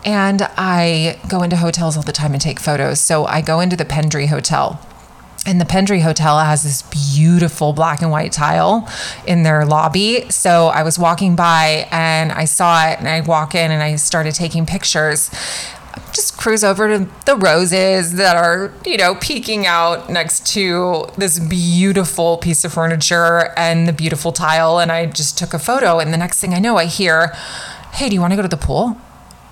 And 0.04 0.42
I 0.56 1.18
go 1.28 1.42
into 1.42 1.56
hotels 1.56 1.96
all 1.96 2.02
the 2.02 2.12
time 2.12 2.32
and 2.32 2.40
take 2.40 2.60
photos. 2.60 3.00
So 3.00 3.24
I 3.24 3.40
go 3.40 3.60
into 3.60 3.76
the 3.76 3.84
Pendry 3.84 4.28
Hotel. 4.28 4.80
And 5.46 5.58
the 5.58 5.64
Pendry 5.64 6.02
Hotel 6.02 6.38
has 6.38 6.64
this 6.64 6.82
beautiful 6.82 7.72
black 7.72 8.02
and 8.02 8.10
white 8.10 8.30
tile 8.30 8.86
in 9.26 9.42
their 9.42 9.64
lobby. 9.64 10.30
So 10.30 10.66
I 10.66 10.82
was 10.82 10.98
walking 10.98 11.34
by 11.34 11.88
and 11.90 12.30
I 12.30 12.44
saw 12.44 12.88
it, 12.88 12.98
and 12.98 13.08
I 13.08 13.22
walk 13.22 13.54
in 13.54 13.70
and 13.70 13.82
I 13.82 13.96
started 13.96 14.34
taking 14.34 14.66
pictures 14.66 15.30
just 16.12 16.36
cruise 16.36 16.64
over 16.64 16.88
to 16.88 17.08
the 17.26 17.36
roses 17.36 18.14
that 18.14 18.36
are, 18.36 18.72
you 18.84 18.96
know, 18.96 19.14
peeking 19.16 19.66
out 19.66 20.10
next 20.10 20.46
to 20.54 21.06
this 21.16 21.38
beautiful 21.38 22.38
piece 22.38 22.64
of 22.64 22.72
furniture 22.72 23.52
and 23.56 23.86
the 23.86 23.92
beautiful 23.92 24.32
tile. 24.32 24.78
And 24.78 24.90
I 24.90 25.06
just 25.06 25.38
took 25.38 25.54
a 25.54 25.58
photo. 25.58 25.98
And 25.98 26.12
the 26.12 26.18
next 26.18 26.40
thing 26.40 26.54
I 26.54 26.58
know, 26.58 26.76
I 26.76 26.86
hear, 26.86 27.28
Hey, 27.92 28.08
do 28.08 28.14
you 28.14 28.20
want 28.20 28.32
to 28.32 28.36
go 28.36 28.42
to 28.42 28.48
the 28.48 28.56
pool? 28.56 28.96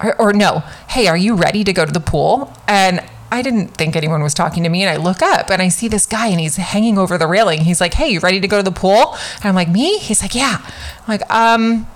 Or, 0.02 0.20
or 0.20 0.32
no, 0.32 0.60
Hey, 0.88 1.06
are 1.06 1.16
you 1.16 1.34
ready 1.34 1.64
to 1.64 1.72
go 1.72 1.84
to 1.84 1.92
the 1.92 2.00
pool? 2.00 2.52
And 2.66 3.02
I 3.30 3.42
didn't 3.42 3.68
think 3.68 3.94
anyone 3.94 4.22
was 4.22 4.32
talking 4.34 4.62
to 4.62 4.68
me. 4.68 4.82
And 4.82 4.90
I 4.90 5.02
look 5.02 5.22
up 5.22 5.50
and 5.50 5.60
I 5.60 5.68
see 5.68 5.86
this 5.88 6.06
guy 6.06 6.28
and 6.28 6.40
he's 6.40 6.56
hanging 6.56 6.98
over 6.98 7.18
the 7.18 7.26
railing. 7.26 7.62
He's 7.62 7.80
like, 7.80 7.94
Hey, 7.94 8.08
you 8.08 8.20
ready 8.20 8.40
to 8.40 8.48
go 8.48 8.56
to 8.56 8.62
the 8.62 8.72
pool? 8.72 9.16
And 9.36 9.44
I'm 9.44 9.54
like, 9.54 9.68
Me? 9.68 9.98
He's 9.98 10.22
like, 10.22 10.34
Yeah. 10.34 10.58
I'm 10.64 11.06
like, 11.06 11.30
um, 11.30 11.86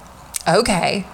okay. 0.49 1.07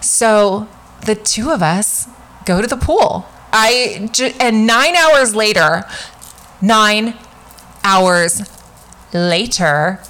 So 0.00 0.68
the 1.04 1.14
two 1.14 1.50
of 1.50 1.62
us 1.62 2.08
go 2.44 2.60
to 2.60 2.66
the 2.66 2.76
pool. 2.76 3.26
I 3.52 4.10
and 4.40 4.66
9 4.66 4.96
hours 4.96 5.34
later, 5.34 5.84
9 6.60 7.14
hours 7.84 8.42
later, 9.12 10.00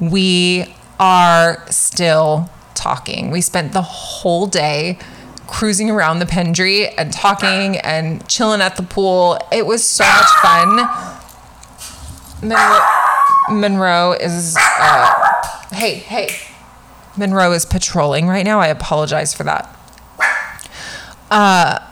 we 0.00 0.74
are 0.98 1.64
still 1.70 2.48
talking. 2.74 3.30
We 3.30 3.40
spent 3.40 3.72
the 3.72 3.82
whole 3.82 4.46
day 4.46 4.98
cruising 5.46 5.90
around 5.90 6.18
the 6.18 6.24
Pendry 6.24 6.92
and 6.96 7.12
talking 7.12 7.76
and 7.78 8.26
chilling 8.28 8.60
at 8.60 8.76
the 8.76 8.82
pool. 8.82 9.38
It 9.52 9.66
was 9.66 9.84
so 9.84 10.04
much 10.04 10.30
fun. 10.42 10.76
Monroe, 12.42 12.80
Monroe 13.50 14.12
is, 14.12 14.56
uh, 14.58 15.12
hey, 15.72 15.94
hey. 15.94 16.28
Monroe 17.16 17.52
is 17.52 17.64
patrolling 17.64 18.26
right 18.26 18.44
now. 18.44 18.60
I 18.60 18.66
apologize 18.68 19.34
for 19.34 19.44
that. 19.44 19.70
Uh, 21.30 21.83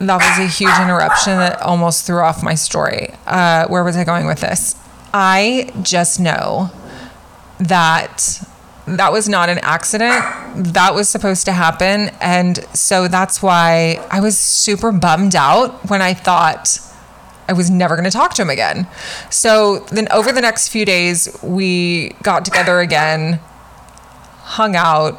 that 0.00 0.16
was 0.16 0.38
a 0.38 0.48
huge 0.48 0.78
interruption 0.80 1.36
that 1.38 1.60
almost 1.60 2.06
threw 2.06 2.20
off 2.20 2.42
my 2.42 2.54
story. 2.54 3.14
Uh, 3.26 3.66
where 3.68 3.84
was 3.84 3.96
I 3.96 4.04
going 4.04 4.26
with 4.26 4.40
this? 4.40 4.74
I 5.12 5.70
just 5.82 6.18
know 6.18 6.70
that 7.58 8.42
that 8.86 9.12
was 9.12 9.28
not 9.28 9.48
an 9.48 9.58
accident. 9.58 10.24
That 10.72 10.94
was 10.94 11.08
supposed 11.08 11.44
to 11.44 11.52
happen. 11.52 12.10
And 12.20 12.64
so 12.74 13.08
that's 13.08 13.42
why 13.42 14.04
I 14.10 14.20
was 14.20 14.36
super 14.38 14.90
bummed 14.90 15.36
out 15.36 15.88
when 15.90 16.02
I 16.02 16.14
thought 16.14 16.78
I 17.48 17.52
was 17.52 17.70
never 17.70 17.94
going 17.94 18.04
to 18.04 18.10
talk 18.10 18.34
to 18.34 18.42
him 18.42 18.50
again. 18.50 18.86
So 19.28 19.80
then 19.90 20.08
over 20.12 20.32
the 20.32 20.40
next 20.40 20.68
few 20.68 20.84
days, 20.84 21.36
we 21.42 22.10
got 22.22 22.44
together 22.44 22.80
again, 22.80 23.40
hung 24.42 24.76
out, 24.76 25.18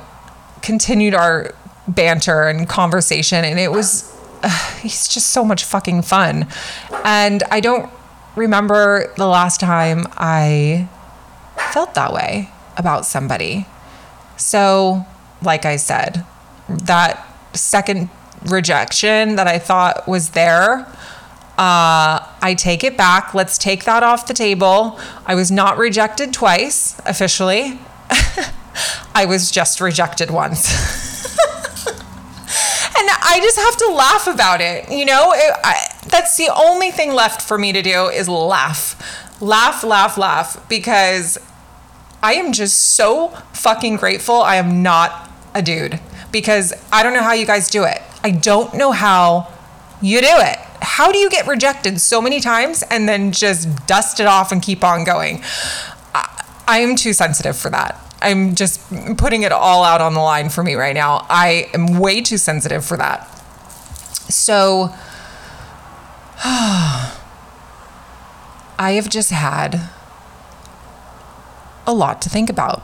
continued 0.62 1.14
our 1.14 1.54
banter 1.88 2.48
and 2.48 2.68
conversation. 2.68 3.44
And 3.46 3.60
it 3.60 3.72
was, 3.72 4.18
uh, 4.44 4.80
he's 4.82 5.08
just 5.08 5.30
so 5.30 5.44
much 5.44 5.64
fucking 5.64 6.02
fun. 6.04 6.48
And 7.04 7.44
I 7.52 7.60
don't 7.60 7.92
remember 8.36 9.12
the 9.18 9.28
last 9.28 9.60
time 9.60 10.08
I 10.14 10.88
felt 11.72 11.94
that 11.96 12.14
way 12.14 12.50
about 12.78 13.06
somebody. 13.06 13.66
So, 14.38 15.06
like 15.42 15.66
I 15.66 15.76
said, 15.76 16.26
that 16.68 17.26
second 17.54 18.10
rejection 18.46 19.36
that 19.36 19.48
I 19.48 19.60
thought 19.60 20.08
was 20.08 20.32
there, 20.32 20.88
uh, 21.58 22.26
I 22.42 22.56
take 22.58 22.84
it 22.84 22.98
back. 22.98 23.34
Let's 23.34 23.58
take 23.58 23.84
that 23.84 24.04
off 24.04 24.26
the 24.26 24.34
table. 24.34 25.00
I 25.26 25.36
was 25.36 25.52
not 25.52 25.78
rejected 25.78 26.34
twice 26.34 27.00
officially. 27.06 27.80
I 29.14 29.26
was 29.26 29.52
just 29.52 29.80
rejected 29.82 30.32
once. 30.32 31.10
I 33.22 33.40
just 33.40 33.58
have 33.58 33.78
to 33.78 33.94
laugh 33.94 34.28
about 34.28 34.62
it. 34.62 34.92
You 34.92 35.06
know, 35.06 35.32
it, 35.34 35.54
I, 35.64 35.86
that's 36.08 36.38
the 36.38 36.50
only 36.56 36.92
thing 36.92 37.14
left 37.14 37.42
for 37.42 37.58
me 37.58 37.72
to 37.72 37.82
do 37.82 38.08
is 38.08 38.28
laugh, 38.28 39.40
laugh, 39.42 39.84
laugh, 39.84 40.18
laugh, 40.18 40.68
because 40.68 41.38
I 42.24 42.34
am 42.34 42.52
just 42.52 42.78
so 42.96 43.30
fucking 43.54 43.98
grateful. 43.98 44.42
I 44.42 44.56
am 44.56 44.82
not 44.84 45.30
a 45.54 45.62
dude 45.62 46.00
because 46.32 46.74
I 46.92 47.04
don't 47.04 47.14
know 47.14 47.24
how 47.24 47.34
you 47.34 47.46
guys 47.46 47.70
do 47.70 47.84
it. 47.84 48.02
I 48.24 48.32
don't 48.32 48.74
know 48.74 48.92
how 48.92 49.52
you 50.02 50.20
do 50.22 50.28
it. 50.30 50.58
How 50.82 51.12
do 51.12 51.20
you 51.20 51.30
get 51.30 51.48
rejected 51.48 52.02
so 52.02 52.22
many 52.22 52.40
times 52.40 52.84
and 52.90 53.08
then 53.08 53.32
just 53.32 53.88
dust 53.88 54.20
it 54.20 54.26
off 54.26 54.52
and 54.52 54.62
keep 54.62 54.84
on 54.84 55.04
going? 55.04 55.44
I, 56.14 56.44
I 56.68 56.80
am 56.80 56.96
too 56.96 57.14
sensitive 57.14 57.56
for 57.56 57.70
that. 57.70 58.00
I'm 58.22 58.56
just 58.56 58.82
putting 59.18 59.44
it 59.44 59.52
all 59.52 59.84
out 59.84 60.02
on 60.02 60.14
the 60.14 60.20
line 60.20 60.50
for 60.50 60.64
me 60.64 60.76
right 60.76 60.94
now. 60.94 61.26
I 61.30 61.70
am 61.74 62.00
way 62.00 62.22
too 62.22 62.38
sensitive 62.38 62.86
for 62.86 62.98
that. 62.98 63.28
So, 64.30 64.94
I 66.44 67.12
have 68.94 69.10
just 69.10 69.32
had 69.32 69.90
a 71.86 71.94
lot 71.94 72.22
to 72.24 72.30
think 72.30 72.50
about. 72.50 72.84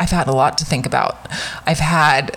I've 0.00 0.10
had 0.10 0.28
a 0.28 0.32
lot 0.32 0.56
to 0.58 0.64
think 0.64 0.86
about. 0.86 1.28
I've 1.66 1.78
had 1.78 2.36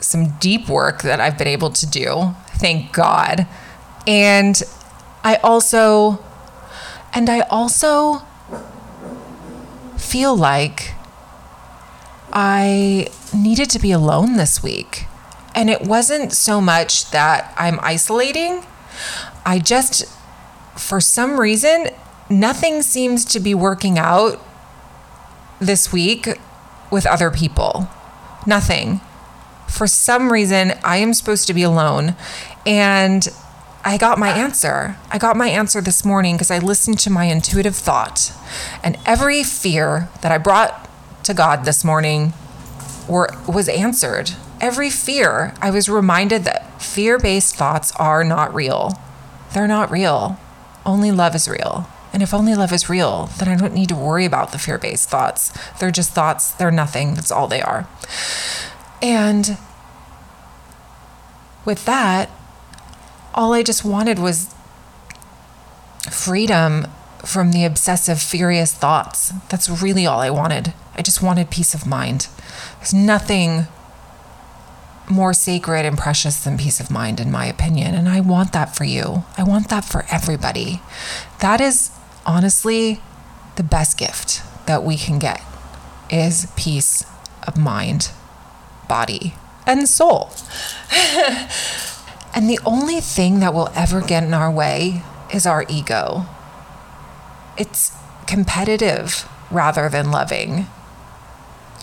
some 0.00 0.30
deep 0.38 0.68
work 0.68 1.02
that 1.02 1.20
I've 1.20 1.36
been 1.36 1.48
able 1.48 1.70
to 1.70 1.86
do, 1.86 2.34
thank 2.56 2.92
God. 2.92 3.46
And 4.06 4.62
I 5.24 5.36
also, 5.36 6.24
and 7.12 7.28
I 7.28 7.40
also 7.40 8.22
feel 9.96 10.36
like 10.36 10.94
I 12.32 13.08
needed 13.34 13.70
to 13.70 13.78
be 13.78 13.92
alone 13.92 14.36
this 14.36 14.62
week. 14.62 15.06
And 15.54 15.68
it 15.68 15.82
wasn't 15.82 16.32
so 16.32 16.60
much 16.60 17.10
that 17.10 17.52
I'm 17.56 17.80
isolating. 17.82 18.64
I 19.44 19.58
just, 19.58 20.04
for 20.76 21.00
some 21.00 21.40
reason, 21.40 21.88
nothing 22.30 22.82
seems 22.82 23.24
to 23.26 23.40
be 23.40 23.54
working 23.54 23.98
out 23.98 24.40
this 25.60 25.92
week 25.92 26.38
with 26.90 27.06
other 27.06 27.30
people. 27.30 27.88
Nothing. 28.46 29.00
For 29.66 29.86
some 29.86 30.32
reason, 30.32 30.72
I 30.84 30.98
am 30.98 31.12
supposed 31.14 31.46
to 31.48 31.54
be 31.54 31.62
alone. 31.62 32.14
And 32.64 33.28
I 33.84 33.96
got 33.96 34.18
my 34.18 34.30
answer. 34.30 34.96
I 35.10 35.18
got 35.18 35.36
my 35.36 35.48
answer 35.48 35.80
this 35.80 36.04
morning 36.04 36.36
because 36.36 36.50
I 36.50 36.58
listened 36.58 36.98
to 37.00 37.10
my 37.10 37.24
intuitive 37.24 37.76
thought. 37.76 38.32
And 38.82 38.98
every 39.06 39.42
fear 39.42 40.08
that 40.22 40.32
I 40.32 40.38
brought 40.38 40.87
to 41.28 41.34
God 41.34 41.66
this 41.66 41.84
morning 41.84 42.32
were, 43.06 43.28
was 43.46 43.68
answered. 43.68 44.30
Every 44.62 44.88
fear, 44.88 45.52
I 45.60 45.70
was 45.70 45.86
reminded 45.86 46.44
that 46.44 46.80
fear 46.80 47.18
based 47.18 47.54
thoughts 47.54 47.92
are 47.96 48.24
not 48.24 48.54
real. 48.54 48.98
They're 49.52 49.68
not 49.68 49.90
real. 49.90 50.40
Only 50.86 51.12
love 51.12 51.34
is 51.34 51.46
real. 51.46 51.86
And 52.14 52.22
if 52.22 52.32
only 52.32 52.54
love 52.54 52.72
is 52.72 52.88
real, 52.88 53.26
then 53.38 53.46
I 53.46 53.56
don't 53.56 53.74
need 53.74 53.90
to 53.90 53.94
worry 53.94 54.24
about 54.24 54.52
the 54.52 54.58
fear 54.58 54.78
based 54.78 55.10
thoughts. 55.10 55.52
They're 55.78 55.90
just 55.90 56.12
thoughts, 56.12 56.52
they're 56.52 56.70
nothing. 56.70 57.12
That's 57.12 57.30
all 57.30 57.46
they 57.46 57.60
are. 57.60 57.86
And 59.02 59.58
with 61.66 61.84
that, 61.84 62.30
all 63.34 63.52
I 63.52 63.62
just 63.62 63.84
wanted 63.84 64.18
was 64.18 64.54
freedom 66.10 66.86
from 67.22 67.52
the 67.52 67.66
obsessive, 67.66 68.18
furious 68.18 68.72
thoughts. 68.72 69.34
That's 69.50 69.68
really 69.68 70.06
all 70.06 70.20
I 70.20 70.30
wanted. 70.30 70.72
I 70.98 71.02
just 71.02 71.22
wanted 71.22 71.48
peace 71.48 71.74
of 71.74 71.86
mind. 71.86 72.26
There's 72.78 72.92
nothing 72.92 73.68
more 75.08 75.32
sacred 75.32 75.86
and 75.86 75.96
precious 75.96 76.42
than 76.42 76.58
peace 76.58 76.80
of 76.80 76.90
mind, 76.90 77.20
in 77.20 77.30
my 77.30 77.46
opinion. 77.46 77.94
And 77.94 78.08
I 78.08 78.20
want 78.20 78.52
that 78.52 78.74
for 78.74 78.84
you. 78.84 79.24
I 79.38 79.44
want 79.44 79.68
that 79.68 79.84
for 79.84 80.04
everybody. 80.10 80.82
That 81.40 81.60
is 81.60 81.90
honestly 82.26 83.00
the 83.56 83.62
best 83.62 83.96
gift 83.96 84.42
that 84.66 84.82
we 84.82 84.96
can 84.96 85.18
get 85.18 85.40
is 86.10 86.52
peace 86.56 87.06
of 87.46 87.56
mind, 87.56 88.10
body, 88.88 89.34
and 89.66 89.88
soul. 89.88 90.30
and 92.34 92.50
the 92.50 92.58
only 92.66 93.00
thing 93.00 93.40
that 93.40 93.54
will 93.54 93.70
ever 93.74 94.00
get 94.00 94.24
in 94.24 94.34
our 94.34 94.50
way 94.50 95.02
is 95.32 95.46
our 95.46 95.64
ego. 95.68 96.26
It's 97.56 97.96
competitive 98.26 99.28
rather 99.50 99.88
than 99.88 100.10
loving, 100.10 100.66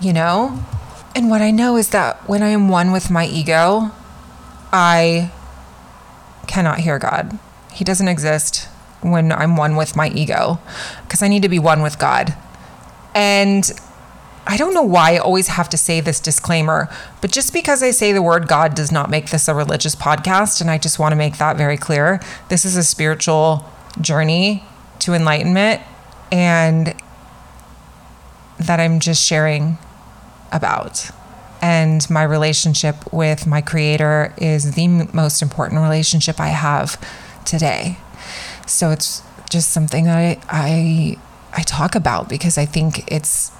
you 0.02 0.14
know? 0.14 0.64
And 1.16 1.30
what 1.30 1.42
I 1.42 1.52
know 1.52 1.78
is 1.78 1.90
that 1.90 2.28
when 2.28 2.44
I 2.44 2.50
am 2.50 2.68
one 2.68 2.92
with 2.92 3.10
my 3.10 3.26
ego, 3.26 3.92
I 4.74 5.32
cannot 6.48 6.80
hear 6.80 7.00
God. 7.00 7.40
He 7.72 7.84
doesn't 7.84 8.08
exist 8.08 8.68
when 9.02 9.32
I'm 9.32 9.56
one 9.56 9.76
with 9.76 9.96
my 9.96 10.10
ego 10.10 10.60
because 11.04 11.22
I 11.22 11.28
need 11.28 11.44
to 11.44 11.50
be 11.50 11.60
one 11.60 11.82
with 11.82 12.00
God. 12.00 12.36
And 13.14 13.72
I 14.48 14.58
don't 14.58 14.74
know 14.74 14.84
why 14.84 15.16
I 15.16 15.18
always 15.18 15.48
have 15.48 15.70
to 15.70 15.78
say 15.78 16.02
this 16.02 16.20
disclaimer, 16.20 16.90
but 17.22 17.32
just 17.32 17.54
because 17.54 17.82
I 17.82 17.92
say 17.92 18.12
the 18.12 18.22
word 18.22 18.48
God 18.48 18.76
does 18.76 18.92
not 18.92 19.10
make 19.10 19.30
this 19.32 19.48
a 19.48 19.56
religious 19.56 19.96
podcast. 19.96 20.62
And 20.62 20.70
I 20.70 20.78
just 20.78 21.00
want 21.00 21.14
to 21.14 21.16
make 21.16 21.38
that 21.38 21.58
very 21.58 21.78
clear. 21.78 22.20
This 22.50 22.66
is 22.66 22.76
a 22.76 22.84
spiritual 22.84 23.66
journey 24.02 24.64
to 25.00 25.14
enlightenment 25.14 25.82
and 26.32 26.96
that 28.60 28.80
I'm 28.80 29.00
just 29.00 29.24
sharing 29.26 29.78
about. 30.56 31.10
And 31.62 32.08
my 32.10 32.24
relationship 32.24 33.12
with 33.14 33.48
my 33.48 33.62
creator 33.62 34.34
is 34.38 34.76
the 34.76 34.88
most 35.14 35.42
important 35.42 35.82
relationship 35.82 36.40
I 36.40 36.50
have 36.50 37.00
today. 37.46 37.98
So 38.68 38.92
it's 38.92 39.22
just 39.50 39.72
something 39.72 40.06
that 40.06 40.18
I, 40.18 40.40
I, 40.50 41.18
I 41.54 41.62
talk 41.64 41.96
about 41.96 42.30
because 42.30 42.58
I 42.58 42.66
think 42.66 43.10
it's 43.12 43.52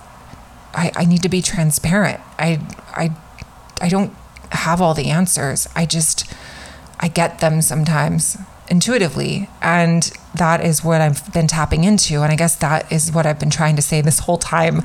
I, 0.74 0.92
I 0.96 1.06
need 1.06 1.22
to 1.24 1.30
be 1.30 1.42
transparent. 1.42 2.20
I 2.38 2.60
I 2.94 3.16
I 3.82 3.90
don't 3.90 4.14
have 4.52 4.82
all 4.82 4.94
the 4.94 5.10
answers. 5.10 5.68
I 5.76 5.86
just 5.86 6.32
I 7.00 7.08
get 7.08 7.40
them 7.40 7.62
sometimes 7.62 8.38
intuitively 8.70 9.48
and 9.62 10.12
that 10.34 10.64
is 10.64 10.84
what 10.84 11.00
I've 11.00 11.32
been 11.34 11.48
tapping 11.48 11.84
into 11.84 12.24
and 12.24 12.32
I 12.32 12.36
guess 12.36 12.56
that 12.58 12.92
is 12.92 13.12
what 13.12 13.26
I've 13.26 13.40
been 13.40 13.52
trying 13.52 13.76
to 13.76 13.82
say 13.82 14.02
this 14.02 14.20
whole 14.20 14.38
time 14.38 14.82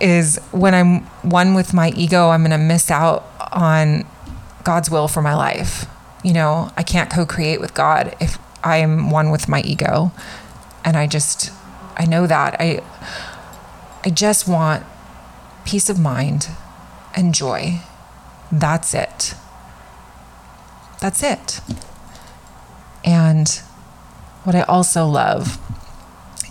is 0.00 0.38
when 0.52 0.74
I'm 0.74 1.00
one 1.22 1.54
with 1.54 1.74
my 1.74 1.90
ego 1.90 2.30
I'm 2.30 2.42
going 2.42 2.52
to 2.52 2.58
miss 2.58 2.90
out 2.90 3.26
on 3.52 4.04
God's 4.66 4.90
will 4.90 5.06
for 5.06 5.22
my 5.22 5.32
life. 5.32 5.86
You 6.24 6.32
know, 6.32 6.72
I 6.76 6.82
can't 6.82 7.08
co-create 7.08 7.60
with 7.60 7.72
God 7.72 8.16
if 8.20 8.36
I 8.64 8.78
am 8.78 9.10
one 9.10 9.30
with 9.30 9.48
my 9.48 9.60
ego. 9.62 10.10
And 10.84 10.96
I 10.96 11.06
just 11.06 11.52
I 11.96 12.04
know 12.04 12.26
that. 12.26 12.56
I 12.58 12.82
I 14.04 14.10
just 14.10 14.48
want 14.48 14.84
peace 15.64 15.88
of 15.88 16.00
mind, 16.00 16.48
and 17.14 17.32
joy. 17.32 17.80
That's 18.50 18.92
it. 18.92 19.34
That's 21.00 21.22
it. 21.22 21.60
And 23.36 23.48
what 24.44 24.56
I 24.56 24.62
also 24.62 25.06
love 25.06 25.58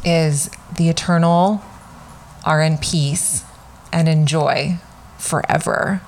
is 0.05 0.51
the 0.75 0.87
eternal 0.87 1.63
are 2.45 2.61
in 2.61 2.77
peace 2.77 3.43
and 3.91 4.07
enjoy 4.07 4.77
forever. 5.17 6.01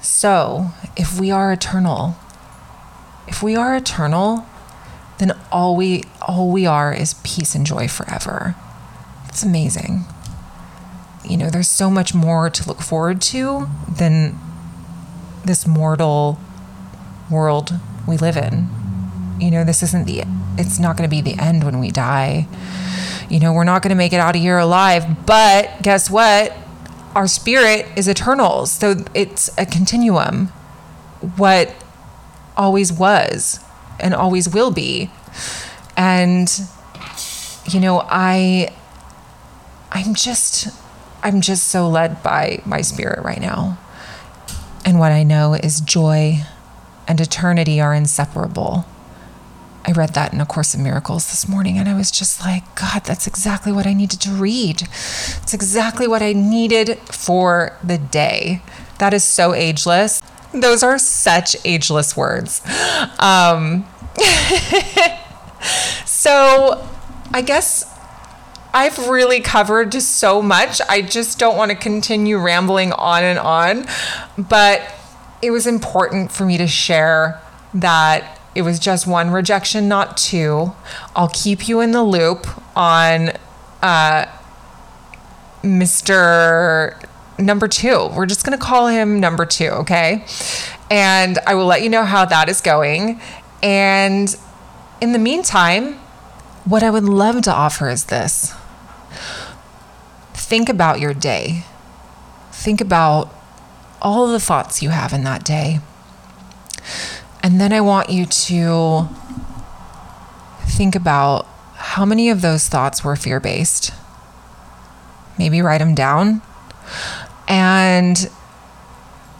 So, 0.00 0.70
if 0.96 1.20
we 1.20 1.30
are 1.30 1.52
eternal, 1.52 2.16
if 3.28 3.42
we 3.42 3.56
are 3.56 3.76
eternal, 3.76 4.46
then 5.18 5.32
all 5.52 5.76
we 5.76 6.04
all 6.22 6.50
we 6.50 6.64
are 6.64 6.94
is 6.94 7.14
peace 7.22 7.54
and 7.54 7.66
joy 7.66 7.86
forever. 7.86 8.54
It's 9.28 9.42
amazing 9.42 10.06
you 11.28 11.36
know, 11.36 11.50
there's 11.50 11.68
so 11.68 11.90
much 11.90 12.14
more 12.14 12.48
to 12.50 12.68
look 12.68 12.80
forward 12.80 13.20
to 13.20 13.68
than 13.88 14.38
this 15.44 15.66
mortal 15.66 16.38
world 17.28 17.80
we 18.06 18.16
live 18.16 18.36
in. 18.36 18.75
You 19.38 19.50
know, 19.50 19.64
this 19.64 19.82
isn't 19.82 20.06
the, 20.06 20.22
it's 20.56 20.78
not 20.78 20.96
going 20.96 21.08
to 21.08 21.14
be 21.14 21.20
the 21.20 21.40
end 21.40 21.64
when 21.64 21.78
we 21.78 21.90
die. 21.90 22.48
You 23.28 23.40
know, 23.40 23.52
we're 23.52 23.64
not 23.64 23.82
going 23.82 23.90
to 23.90 23.96
make 23.96 24.12
it 24.12 24.20
out 24.20 24.36
of 24.36 24.40
here 24.40 24.58
alive. 24.58 25.26
But 25.26 25.82
guess 25.82 26.10
what? 26.10 26.56
Our 27.14 27.26
spirit 27.26 27.86
is 27.96 28.08
eternal. 28.08 28.66
So 28.66 29.04
it's 29.14 29.50
a 29.58 29.66
continuum. 29.66 30.48
What 31.36 31.74
always 32.56 32.92
was 32.92 33.60
and 34.00 34.14
always 34.14 34.48
will 34.48 34.70
be. 34.70 35.10
And, 35.96 36.50
you 37.66 37.80
know, 37.80 38.02
I, 38.06 38.74
I'm 39.90 40.14
just, 40.14 40.68
I'm 41.22 41.40
just 41.40 41.68
so 41.68 41.88
led 41.88 42.22
by 42.22 42.62
my 42.64 42.80
spirit 42.80 43.24
right 43.24 43.40
now. 43.40 43.78
And 44.84 44.98
what 44.98 45.10
I 45.12 45.22
know 45.22 45.54
is 45.54 45.80
joy 45.80 46.42
and 47.08 47.20
eternity 47.20 47.80
are 47.80 47.94
inseparable. 47.94 48.84
I 49.88 49.92
read 49.92 50.14
that 50.14 50.32
in 50.32 50.40
A 50.40 50.46
Course 50.46 50.74
in 50.74 50.82
Miracles 50.82 51.30
this 51.30 51.48
morning, 51.48 51.78
and 51.78 51.88
I 51.88 51.94
was 51.94 52.10
just 52.10 52.40
like, 52.40 52.74
God, 52.74 53.04
that's 53.04 53.28
exactly 53.28 53.70
what 53.70 53.86
I 53.86 53.92
needed 53.92 54.20
to 54.22 54.30
read. 54.30 54.82
It's 54.82 55.54
exactly 55.54 56.08
what 56.08 56.22
I 56.22 56.32
needed 56.32 56.98
for 56.98 57.72
the 57.84 57.96
day. 57.96 58.62
That 58.98 59.14
is 59.14 59.22
so 59.22 59.54
ageless. 59.54 60.22
Those 60.52 60.82
are 60.82 60.98
such 60.98 61.56
ageless 61.64 62.16
words. 62.16 62.62
Um, 63.20 63.86
so 66.04 66.88
I 67.32 67.42
guess 67.42 67.88
I've 68.74 69.08
really 69.08 69.40
covered 69.40 69.94
so 69.94 70.42
much. 70.42 70.80
I 70.88 71.00
just 71.00 71.38
don't 71.38 71.56
want 71.56 71.70
to 71.70 71.76
continue 71.76 72.38
rambling 72.38 72.92
on 72.92 73.22
and 73.22 73.38
on. 73.38 73.86
But 74.36 74.82
it 75.42 75.52
was 75.52 75.68
important 75.68 76.32
for 76.32 76.44
me 76.44 76.58
to 76.58 76.66
share 76.66 77.40
that 77.74 78.35
it 78.56 78.62
was 78.62 78.78
just 78.78 79.06
one 79.06 79.30
rejection, 79.30 79.86
not 79.86 80.16
two. 80.16 80.72
I'll 81.14 81.28
keep 81.28 81.68
you 81.68 81.80
in 81.80 81.90
the 81.90 82.02
loop 82.02 82.46
on 82.74 83.32
uh, 83.82 84.24
Mr. 85.62 87.06
Number 87.38 87.68
two. 87.68 88.08
We're 88.16 88.24
just 88.24 88.46
going 88.46 88.58
to 88.58 88.64
call 88.64 88.86
him 88.86 89.20
number 89.20 89.44
two, 89.44 89.68
okay? 89.68 90.24
And 90.90 91.38
I 91.46 91.54
will 91.54 91.66
let 91.66 91.82
you 91.82 91.90
know 91.90 92.04
how 92.04 92.24
that 92.24 92.48
is 92.48 92.62
going. 92.62 93.20
And 93.62 94.34
in 95.02 95.12
the 95.12 95.18
meantime, 95.18 95.96
what 96.64 96.82
I 96.82 96.88
would 96.88 97.04
love 97.04 97.42
to 97.42 97.52
offer 97.52 97.90
is 97.90 98.06
this 98.06 98.54
think 100.32 100.70
about 100.70 100.98
your 100.98 101.12
day. 101.12 101.64
Think 102.52 102.80
about 102.80 103.34
all 104.00 104.28
the 104.28 104.40
thoughts 104.40 104.82
you 104.82 104.88
have 104.88 105.12
in 105.12 105.24
that 105.24 105.44
day. 105.44 105.80
And 107.46 107.60
then 107.60 107.72
I 107.72 107.80
want 107.80 108.10
you 108.10 108.26
to 108.26 109.08
think 110.62 110.96
about 110.96 111.46
how 111.76 112.04
many 112.04 112.28
of 112.28 112.40
those 112.40 112.68
thoughts 112.68 113.04
were 113.04 113.14
fear 113.14 113.38
based. 113.38 113.92
Maybe 115.38 115.62
write 115.62 115.78
them 115.78 115.94
down 115.94 116.42
and 117.46 118.28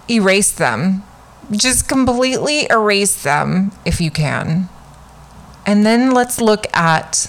erase 0.09 0.53
them 0.53 1.03
Just 1.51 1.89
completely 1.89 2.69
erase 2.71 3.25
them 3.25 3.73
if 3.85 4.01
you 4.01 4.13
can. 4.13 4.69
And 5.67 5.85
then 5.85 6.13
let's 6.13 6.41
look 6.41 6.69
at 6.77 7.29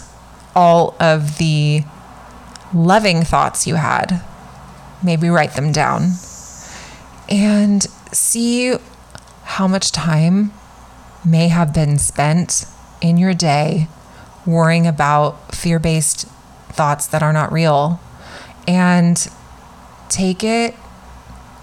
all 0.55 0.95
of 0.99 1.39
the 1.39 1.85
loving 2.71 3.23
thoughts 3.23 3.65
you 3.65 3.75
had. 3.75 4.21
Maybe 5.01 5.27
write 5.27 5.53
them 5.53 5.71
down 5.71 6.11
and 7.27 7.81
see 8.11 8.75
how 9.43 9.67
much 9.67 9.91
time 9.91 10.51
may 11.27 11.49
have 11.49 11.73
been 11.73 11.97
spent 11.97 12.65
in 13.01 13.17
your 13.17 13.33
day 13.33 13.87
worrying 14.45 14.87
about 14.87 15.53
fear 15.53 15.77
based 15.77 16.27
thoughts 16.69 17.05
that 17.07 17.21
are 17.21 17.33
not 17.33 17.51
real. 17.51 17.99
And 18.67 19.27
take 20.09 20.43
it 20.43 20.75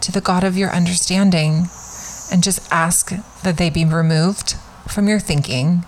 to 0.00 0.12
the 0.12 0.20
God 0.20 0.44
of 0.44 0.57
your 0.57 0.70
understanding 0.70 1.66
and 2.31 2.42
just 2.42 2.70
ask 2.70 3.12
that 3.42 3.57
they 3.57 3.70
be 3.70 3.85
removed 3.85 4.57
from 4.88 5.09
your 5.09 5.20
thinking 5.20 5.85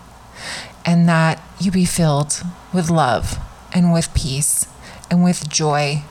and 0.84 1.08
that 1.08 1.42
you 1.60 1.70
be 1.70 1.84
filled 1.84 2.42
with 2.72 2.90
love 2.90 3.38
and 3.72 3.92
with 3.92 4.12
peace 4.14 4.66
and 5.10 5.22
with 5.22 5.48
joy 5.48 6.02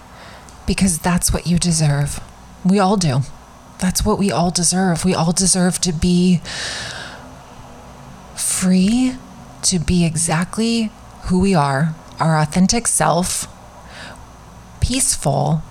because 0.67 0.99
that's 0.99 1.32
what 1.32 1.47
you 1.47 1.58
deserve. 1.58 2.19
We 2.63 2.80
all 2.80 2.97
do. 2.97 3.21
That's 3.80 4.06
what 4.06 4.17
we 4.17 4.32
all 4.32 4.51
deserve. 4.51 5.06
We 5.06 5.13
all 5.13 5.32
deserve 5.32 5.80
to 5.82 5.93
be 5.93 6.41
free, 8.59 9.15
to 9.63 9.79
be 9.79 10.05
exactly 10.05 10.91
who 11.23 11.39
we 11.39 11.53
are, 11.53 11.95
our 12.19 12.39
authentic 12.39 12.87
self, 12.87 13.47
peaceful, 14.79 15.61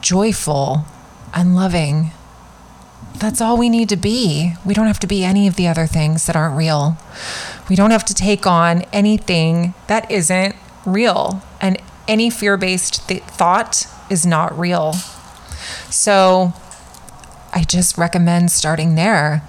joyful, 0.00 0.84
and 1.34 1.54
loving. 1.54 2.10
That's 3.18 3.40
all 3.40 3.56
we 3.56 3.68
need 3.68 3.88
to 3.90 3.96
be. 3.96 4.54
We 4.64 4.74
don't 4.74 4.86
have 4.86 5.00
to 5.00 5.06
be 5.06 5.24
any 5.24 5.46
of 5.46 5.56
the 5.56 5.68
other 5.68 5.86
things 5.86 6.26
that 6.26 6.36
aren't 6.36 6.56
real. 6.56 6.96
We 7.68 7.76
don't 7.76 7.90
have 7.90 8.04
to 8.06 8.14
take 8.14 8.46
on 8.46 8.82
anything 8.92 9.74
that 9.86 10.10
isn't 10.10 10.56
real. 10.84 11.42
And 11.60 11.80
any 12.08 12.30
fear 12.30 12.56
based 12.56 13.08
th- 13.08 13.22
thought 13.22 13.86
is 14.10 14.26
not 14.26 14.58
real. 14.58 14.94
So 15.90 16.52
I 17.52 17.62
just 17.62 17.96
recommend 17.96 18.50
starting 18.50 18.96
there. 18.96 19.42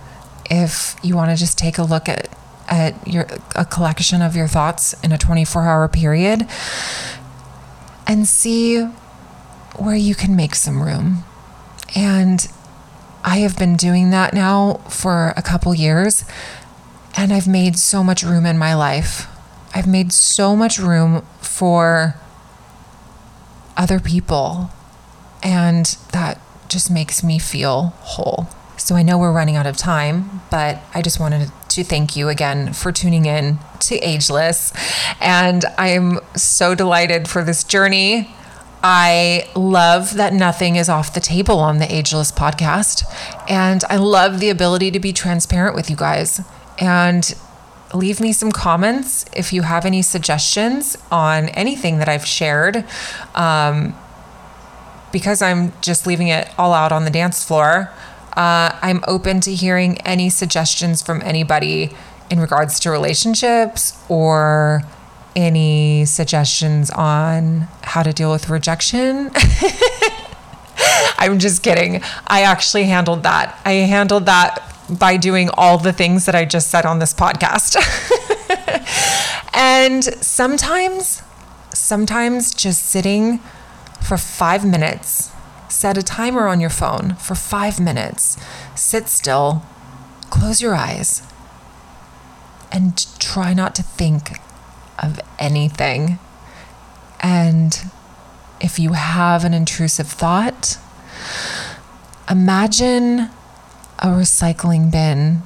If 0.50 0.96
you 1.04 1.16
want 1.16 1.32
to 1.32 1.36
just 1.36 1.58
take 1.58 1.78
a 1.78 1.84
look 1.84 2.08
at, 2.08 2.37
at 2.68 3.08
your 3.08 3.28
a 3.56 3.66
collection 3.66 4.22
of 4.22 4.36
your 4.36 4.48
thoughts 4.48 4.94
in 5.04 5.12
a 5.12 5.18
24 5.18 5.64
hour 5.64 5.88
period 5.88 6.48
and 8.06 8.28
see 8.28 8.82
where 9.78 9.96
you 9.96 10.16
can 10.16 10.36
make 10.36 10.56
some 10.56 10.82
room. 10.82 11.24
And 11.96 12.48
I 13.24 13.38
have 13.38 13.58
been 13.58 13.76
doing 13.76 14.10
that 14.12 14.34
now 14.34 14.76
for 14.90 15.34
a 15.36 15.42
couple 15.42 15.74
years, 15.76 16.24
and 17.16 17.34
I've 17.34 17.48
made 17.48 17.78
so 17.78 18.04
much 18.04 18.24
room 18.24 18.46
in 18.46 18.58
my 18.58 18.74
life. 18.74 19.28
I've 19.74 19.88
made 19.88 20.14
so 20.14 20.56
much 20.56 20.80
room 20.80 21.26
for 21.42 22.16
other 23.76 24.00
people, 24.00 24.72
and 25.44 25.86
that 26.14 26.40
just 26.70 26.90
makes 26.90 27.24
me 27.24 27.38
feel 27.38 27.94
whole. 28.00 28.48
So 28.78 28.96
I 28.96 29.02
know 29.02 29.18
we're 29.18 29.34
running 29.34 29.56
out 29.56 29.66
of 29.66 29.76
time, 29.76 30.42
but 30.52 30.80
I 30.94 31.02
just 31.02 31.20
wanted 31.20 31.52
to 31.70 31.84
thank 31.84 32.16
you 32.16 32.30
again 32.30 32.74
for 32.74 32.92
tuning 32.92 33.26
in 33.26 33.60
to 33.82 33.98
Ageless. 33.98 34.72
And 35.20 35.66
I'm 35.78 36.20
so 36.36 36.76
delighted 36.76 37.28
for 37.28 37.44
this 37.44 37.64
journey. 37.64 38.34
I 38.84 39.50
love 39.56 40.14
that 40.16 40.34
nothing 40.34 40.76
is 40.76 40.90
off 40.90 41.14
the 41.14 41.20
table 41.20 41.60
on 41.60 41.80
the 41.80 41.92
Ageless 41.94 42.32
podcast. 42.32 43.04
And 43.50 43.84
I 43.90 43.98
love 43.98 44.40
the 44.40 44.50
ability 44.50 44.92
to 44.92 45.00
be 45.00 45.12
transparent 45.12 45.76
with 45.76 45.90
you 45.90 45.96
guys. 45.96 46.42
And 46.80 47.36
leave 47.94 48.20
me 48.20 48.32
some 48.32 48.52
comments 48.52 49.26
if 49.36 49.52
you 49.52 49.64
have 49.64 49.86
any 49.86 50.04
suggestions 50.04 50.98
on 51.12 51.50
anything 51.50 51.98
that 51.98 52.08
I've 52.08 52.26
shared. 52.26 52.86
Um, 53.34 53.96
because 55.12 55.42
I'm 55.42 55.74
just 55.82 56.06
leaving 56.06 56.28
it 56.28 56.50
all 56.58 56.74
out 56.74 56.92
on 56.92 57.06
the 57.06 57.10
dance 57.10 57.44
floor, 57.44 57.92
uh, 58.38 58.78
I'm 58.84 59.04
open 59.08 59.42
to 59.42 59.56
hearing 59.56 60.00
any 60.02 60.30
suggestions 60.30 61.02
from 61.02 61.24
anybody 61.24 61.90
in 62.30 62.40
regards 62.40 62.80
to 62.82 62.92
relationships 62.92 64.00
or 64.10 64.84
any 65.36 66.06
suggestions 66.06 66.92
on 66.92 67.68
how 67.82 68.04
to 68.04 68.14
deal 68.14 68.32
with 68.32 68.48
rejection. 68.48 69.32
I'm 71.18 71.40
just 71.40 71.64
kidding. 71.64 72.04
I 72.28 72.44
actually 72.44 72.84
handled 72.84 73.24
that. 73.24 73.60
I 73.66 73.72
handled 73.72 74.28
that 74.28 74.64
by 74.88 75.18
doing 75.18 75.50
all 75.56 75.80
the 75.80 75.92
things 75.92 76.28
that 76.28 76.36
I 76.36 76.46
just 76.46 76.70
said 76.70 76.86
on 76.86 77.00
this 77.00 77.16
podcast. 77.16 77.76
and 79.54 80.04
sometimes, 80.24 81.24
sometimes 81.74 82.54
just 82.54 82.86
sitting 82.86 83.40
for 84.00 84.18
five 84.18 84.64
minutes, 84.64 85.32
set 85.68 85.98
a 85.98 86.04
timer 86.04 86.48
on 86.48 86.60
your 86.60 86.70
phone 86.70 87.16
for 87.16 87.36
five 87.36 87.80
minutes, 87.80 88.38
sit 88.76 89.08
still, 89.08 89.64
close 90.30 90.62
your 90.62 90.76
eyes, 90.76 91.24
and 92.72 93.06
try 93.20 93.54
not 93.54 93.76
to 93.76 93.84
think 93.84 94.40
of 95.00 95.20
anything. 95.40 96.20
And 97.20 97.92
if 98.60 98.80
you 98.80 98.94
have 98.94 99.44
an 99.44 99.54
intrusive 99.54 100.08
thought, 100.08 100.78
imagine 102.30 103.30
a 104.00 104.08
recycling 104.08 104.92
bin 104.92 105.42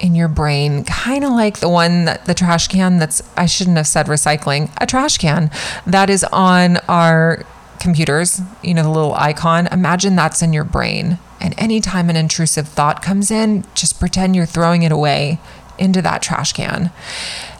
in 0.00 0.14
your 0.14 0.28
brain, 0.28 0.84
kind 0.84 1.24
of 1.24 1.32
like 1.32 1.58
the 1.58 1.68
one 1.68 2.04
that 2.04 2.24
the 2.26 2.34
trash 2.34 2.68
can 2.68 2.98
that's, 2.98 3.22
I 3.36 3.46
shouldn't 3.46 3.76
have 3.76 3.86
said 3.86 4.06
recycling, 4.06 4.70
a 4.80 4.86
trash 4.86 5.18
can 5.18 5.50
that 5.86 6.08
is 6.08 6.24
on 6.24 6.76
our 6.88 7.44
computers, 7.80 8.40
you 8.62 8.74
know, 8.74 8.82
the 8.82 8.90
little 8.90 9.14
icon. 9.14 9.66
Imagine 9.68 10.16
that's 10.16 10.42
in 10.42 10.52
your 10.52 10.64
brain. 10.64 11.18
And 11.40 11.54
anytime 11.58 12.10
an 12.10 12.16
intrusive 12.16 12.68
thought 12.68 13.02
comes 13.02 13.30
in, 13.30 13.64
just 13.74 14.00
pretend 14.00 14.34
you're 14.34 14.46
throwing 14.46 14.82
it 14.82 14.92
away 14.92 15.38
into 15.78 16.02
that 16.02 16.22
trash 16.22 16.52
can 16.52 16.90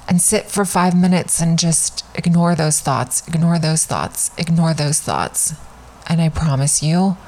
and 0.09 0.21
sit 0.21 0.47
for 0.47 0.65
five 0.65 0.97
minutes 0.97 1.41
and 1.41 1.59
just 1.59 2.05
ignore 2.15 2.55
those 2.55 2.81
thoughts, 2.81 3.27
ignore 3.29 3.59
those 3.59 3.85
thoughts, 3.85 4.31
ignore 4.39 4.73
those 4.73 5.01
thoughts. 5.01 5.55
And 6.09 6.21
I 6.21 6.31
promise 6.31 6.83
you, 6.83 7.19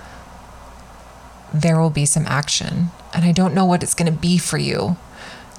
there 1.53 1.79
will 1.79 1.91
be 1.91 2.07
some 2.07 2.27
action. 2.27 2.91
And 3.13 3.25
I 3.25 3.33
don't 3.33 3.55
know 3.55 3.67
what 3.67 3.83
it's 3.83 3.95
going 3.95 4.11
to 4.11 4.19
be 4.19 4.39
for 4.39 4.57
you. 4.57 4.97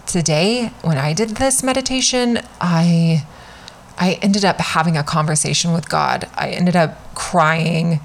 Today, 0.08 0.72
when 0.82 0.98
I 0.98 1.14
did 1.14 1.32
this 1.32 1.62
meditation, 1.62 2.40
I 2.60 3.26
I 3.98 4.14
ended 4.22 4.44
up 4.46 4.60
having 4.60 4.98
a 4.98 5.04
conversation 5.04 5.74
with 5.74 5.90
God. 5.90 6.30
I 6.36 6.50
ended 6.50 6.76
up 6.76 7.14
crying 7.16 8.00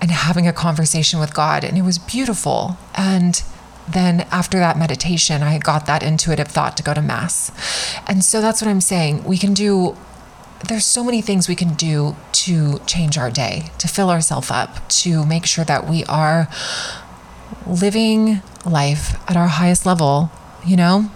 and 0.00 0.10
having 0.10 0.46
a 0.46 0.52
conversation 0.52 1.20
with 1.20 1.34
God 1.34 1.64
and 1.64 1.76
it 1.76 1.82
was 1.82 1.98
beautiful. 1.98 2.76
And 2.94 3.42
then 3.88 4.26
after 4.30 4.58
that 4.58 4.78
meditation, 4.78 5.42
I 5.42 5.58
got 5.58 5.86
that 5.86 6.02
intuitive 6.02 6.48
thought 6.48 6.76
to 6.76 6.82
go 6.82 6.94
to 6.94 7.02
mass. 7.02 7.50
And 8.06 8.24
so 8.24 8.40
that's 8.40 8.60
what 8.60 8.68
I'm 8.68 8.80
saying. 8.80 9.24
We 9.24 9.38
can 9.38 9.54
do 9.54 9.96
there's 10.68 10.86
so 10.86 11.04
many 11.04 11.20
things 11.20 11.48
we 11.48 11.54
can 11.54 11.74
do 11.74 12.16
to 12.32 12.78
change 12.86 13.18
our 13.18 13.30
day, 13.30 13.70
to 13.78 13.88
fill 13.88 14.10
ourselves 14.10 14.50
up, 14.50 14.88
to 14.88 15.24
make 15.26 15.46
sure 15.46 15.64
that 15.64 15.86
we 15.86 16.04
are 16.04 16.48
living 17.66 18.40
life 18.64 19.16
at 19.28 19.36
our 19.36 19.48
highest 19.48 19.86
level, 19.86 20.30
you 20.64 20.76
know? 20.76 21.10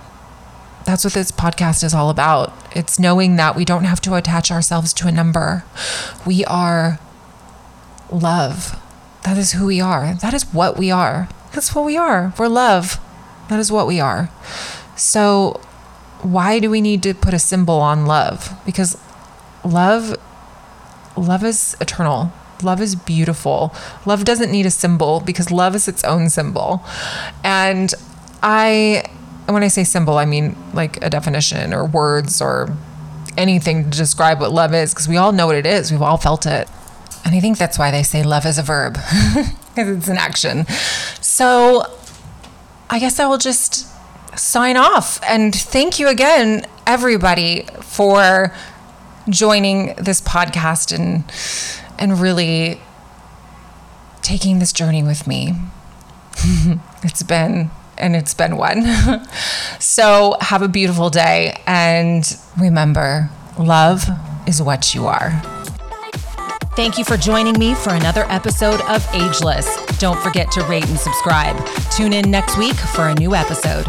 That's 0.84 1.04
what 1.04 1.12
this 1.12 1.30
podcast 1.30 1.84
is 1.84 1.94
all 1.94 2.10
about. 2.10 2.52
It's 2.74 2.98
knowing 2.98 3.36
that 3.36 3.54
we 3.54 3.64
don't 3.64 3.84
have 3.84 4.00
to 4.02 4.14
attach 4.14 4.50
ourselves 4.50 4.92
to 4.94 5.08
a 5.08 5.12
number. 5.12 5.64
We 6.26 6.44
are 6.46 6.98
love. 8.10 8.80
That 9.24 9.36
is 9.36 9.52
who 9.52 9.66
we 9.66 9.80
are. 9.80 10.14
That 10.14 10.34
is 10.34 10.44
what 10.52 10.78
we 10.78 10.90
are. 10.90 11.28
That's 11.52 11.74
what 11.74 11.84
we 11.84 11.96
are. 11.96 12.32
We're 12.38 12.48
love. 12.48 12.98
That 13.48 13.60
is 13.60 13.70
what 13.70 13.86
we 13.86 14.00
are. 14.00 14.30
So, 14.96 15.60
why 16.22 16.58
do 16.58 16.70
we 16.70 16.80
need 16.80 17.02
to 17.04 17.14
put 17.14 17.34
a 17.34 17.38
symbol 17.38 17.76
on 17.76 18.06
love? 18.06 18.52
Because 18.64 18.96
love 19.64 20.16
love 21.16 21.44
is 21.44 21.76
eternal. 21.80 22.32
Love 22.62 22.80
is 22.80 22.94
beautiful. 22.94 23.74
Love 24.04 24.24
doesn't 24.24 24.50
need 24.50 24.66
a 24.66 24.70
symbol 24.70 25.20
because 25.20 25.50
love 25.50 25.74
is 25.74 25.88
its 25.88 26.04
own 26.04 26.28
symbol. 26.28 26.82
And 27.42 27.92
I, 28.42 29.09
when 29.52 29.62
I 29.62 29.68
say 29.68 29.84
symbol, 29.84 30.18
I 30.18 30.24
mean 30.24 30.56
like 30.74 31.02
a 31.04 31.10
definition 31.10 31.72
or 31.72 31.84
words 31.84 32.40
or 32.40 32.74
anything 33.36 33.90
to 33.90 33.96
describe 33.96 34.40
what 34.40 34.52
love 34.52 34.74
is 34.74 34.92
because 34.92 35.08
we 35.08 35.16
all 35.16 35.32
know 35.32 35.46
what 35.46 35.56
it 35.56 35.66
is. 35.66 35.90
We've 35.90 36.02
all 36.02 36.16
felt 36.16 36.46
it. 36.46 36.68
And 37.24 37.34
I 37.34 37.40
think 37.40 37.58
that's 37.58 37.78
why 37.78 37.90
they 37.90 38.02
say 38.02 38.22
love 38.22 38.46
is 38.46 38.58
a 38.58 38.62
verb 38.62 38.94
because 39.74 39.96
it's 39.96 40.08
an 40.08 40.16
action. 40.16 40.66
So 41.20 41.84
I 42.88 42.98
guess 42.98 43.20
I 43.20 43.26
will 43.26 43.38
just 43.38 43.86
sign 44.38 44.76
off 44.76 45.20
and 45.24 45.54
thank 45.54 45.98
you 45.98 46.08
again, 46.08 46.66
everybody, 46.86 47.66
for 47.80 48.54
joining 49.28 49.94
this 49.94 50.20
podcast 50.20 50.92
and 50.96 51.24
and 51.98 52.20
really 52.20 52.80
taking 54.22 54.58
this 54.58 54.72
journey 54.72 55.02
with 55.02 55.26
me. 55.26 55.54
it's 57.02 57.22
been 57.22 57.70
and 58.00 58.16
it's 58.16 58.34
been 58.34 58.56
one. 58.56 58.84
so 59.78 60.36
have 60.40 60.62
a 60.62 60.68
beautiful 60.68 61.10
day. 61.10 61.60
And 61.66 62.24
remember, 62.58 63.30
love 63.58 64.04
is 64.46 64.62
what 64.62 64.94
you 64.94 65.06
are. 65.06 65.30
Thank 66.76 66.98
you 66.98 67.04
for 67.04 67.16
joining 67.16 67.58
me 67.58 67.74
for 67.74 67.90
another 67.90 68.24
episode 68.28 68.80
of 68.82 69.06
Ageless. 69.12 69.68
Don't 69.98 70.20
forget 70.20 70.50
to 70.52 70.62
rate 70.64 70.88
and 70.88 70.98
subscribe. 70.98 71.56
Tune 71.94 72.12
in 72.12 72.30
next 72.30 72.56
week 72.56 72.76
for 72.76 73.08
a 73.08 73.14
new 73.14 73.34
episode. 73.34 73.84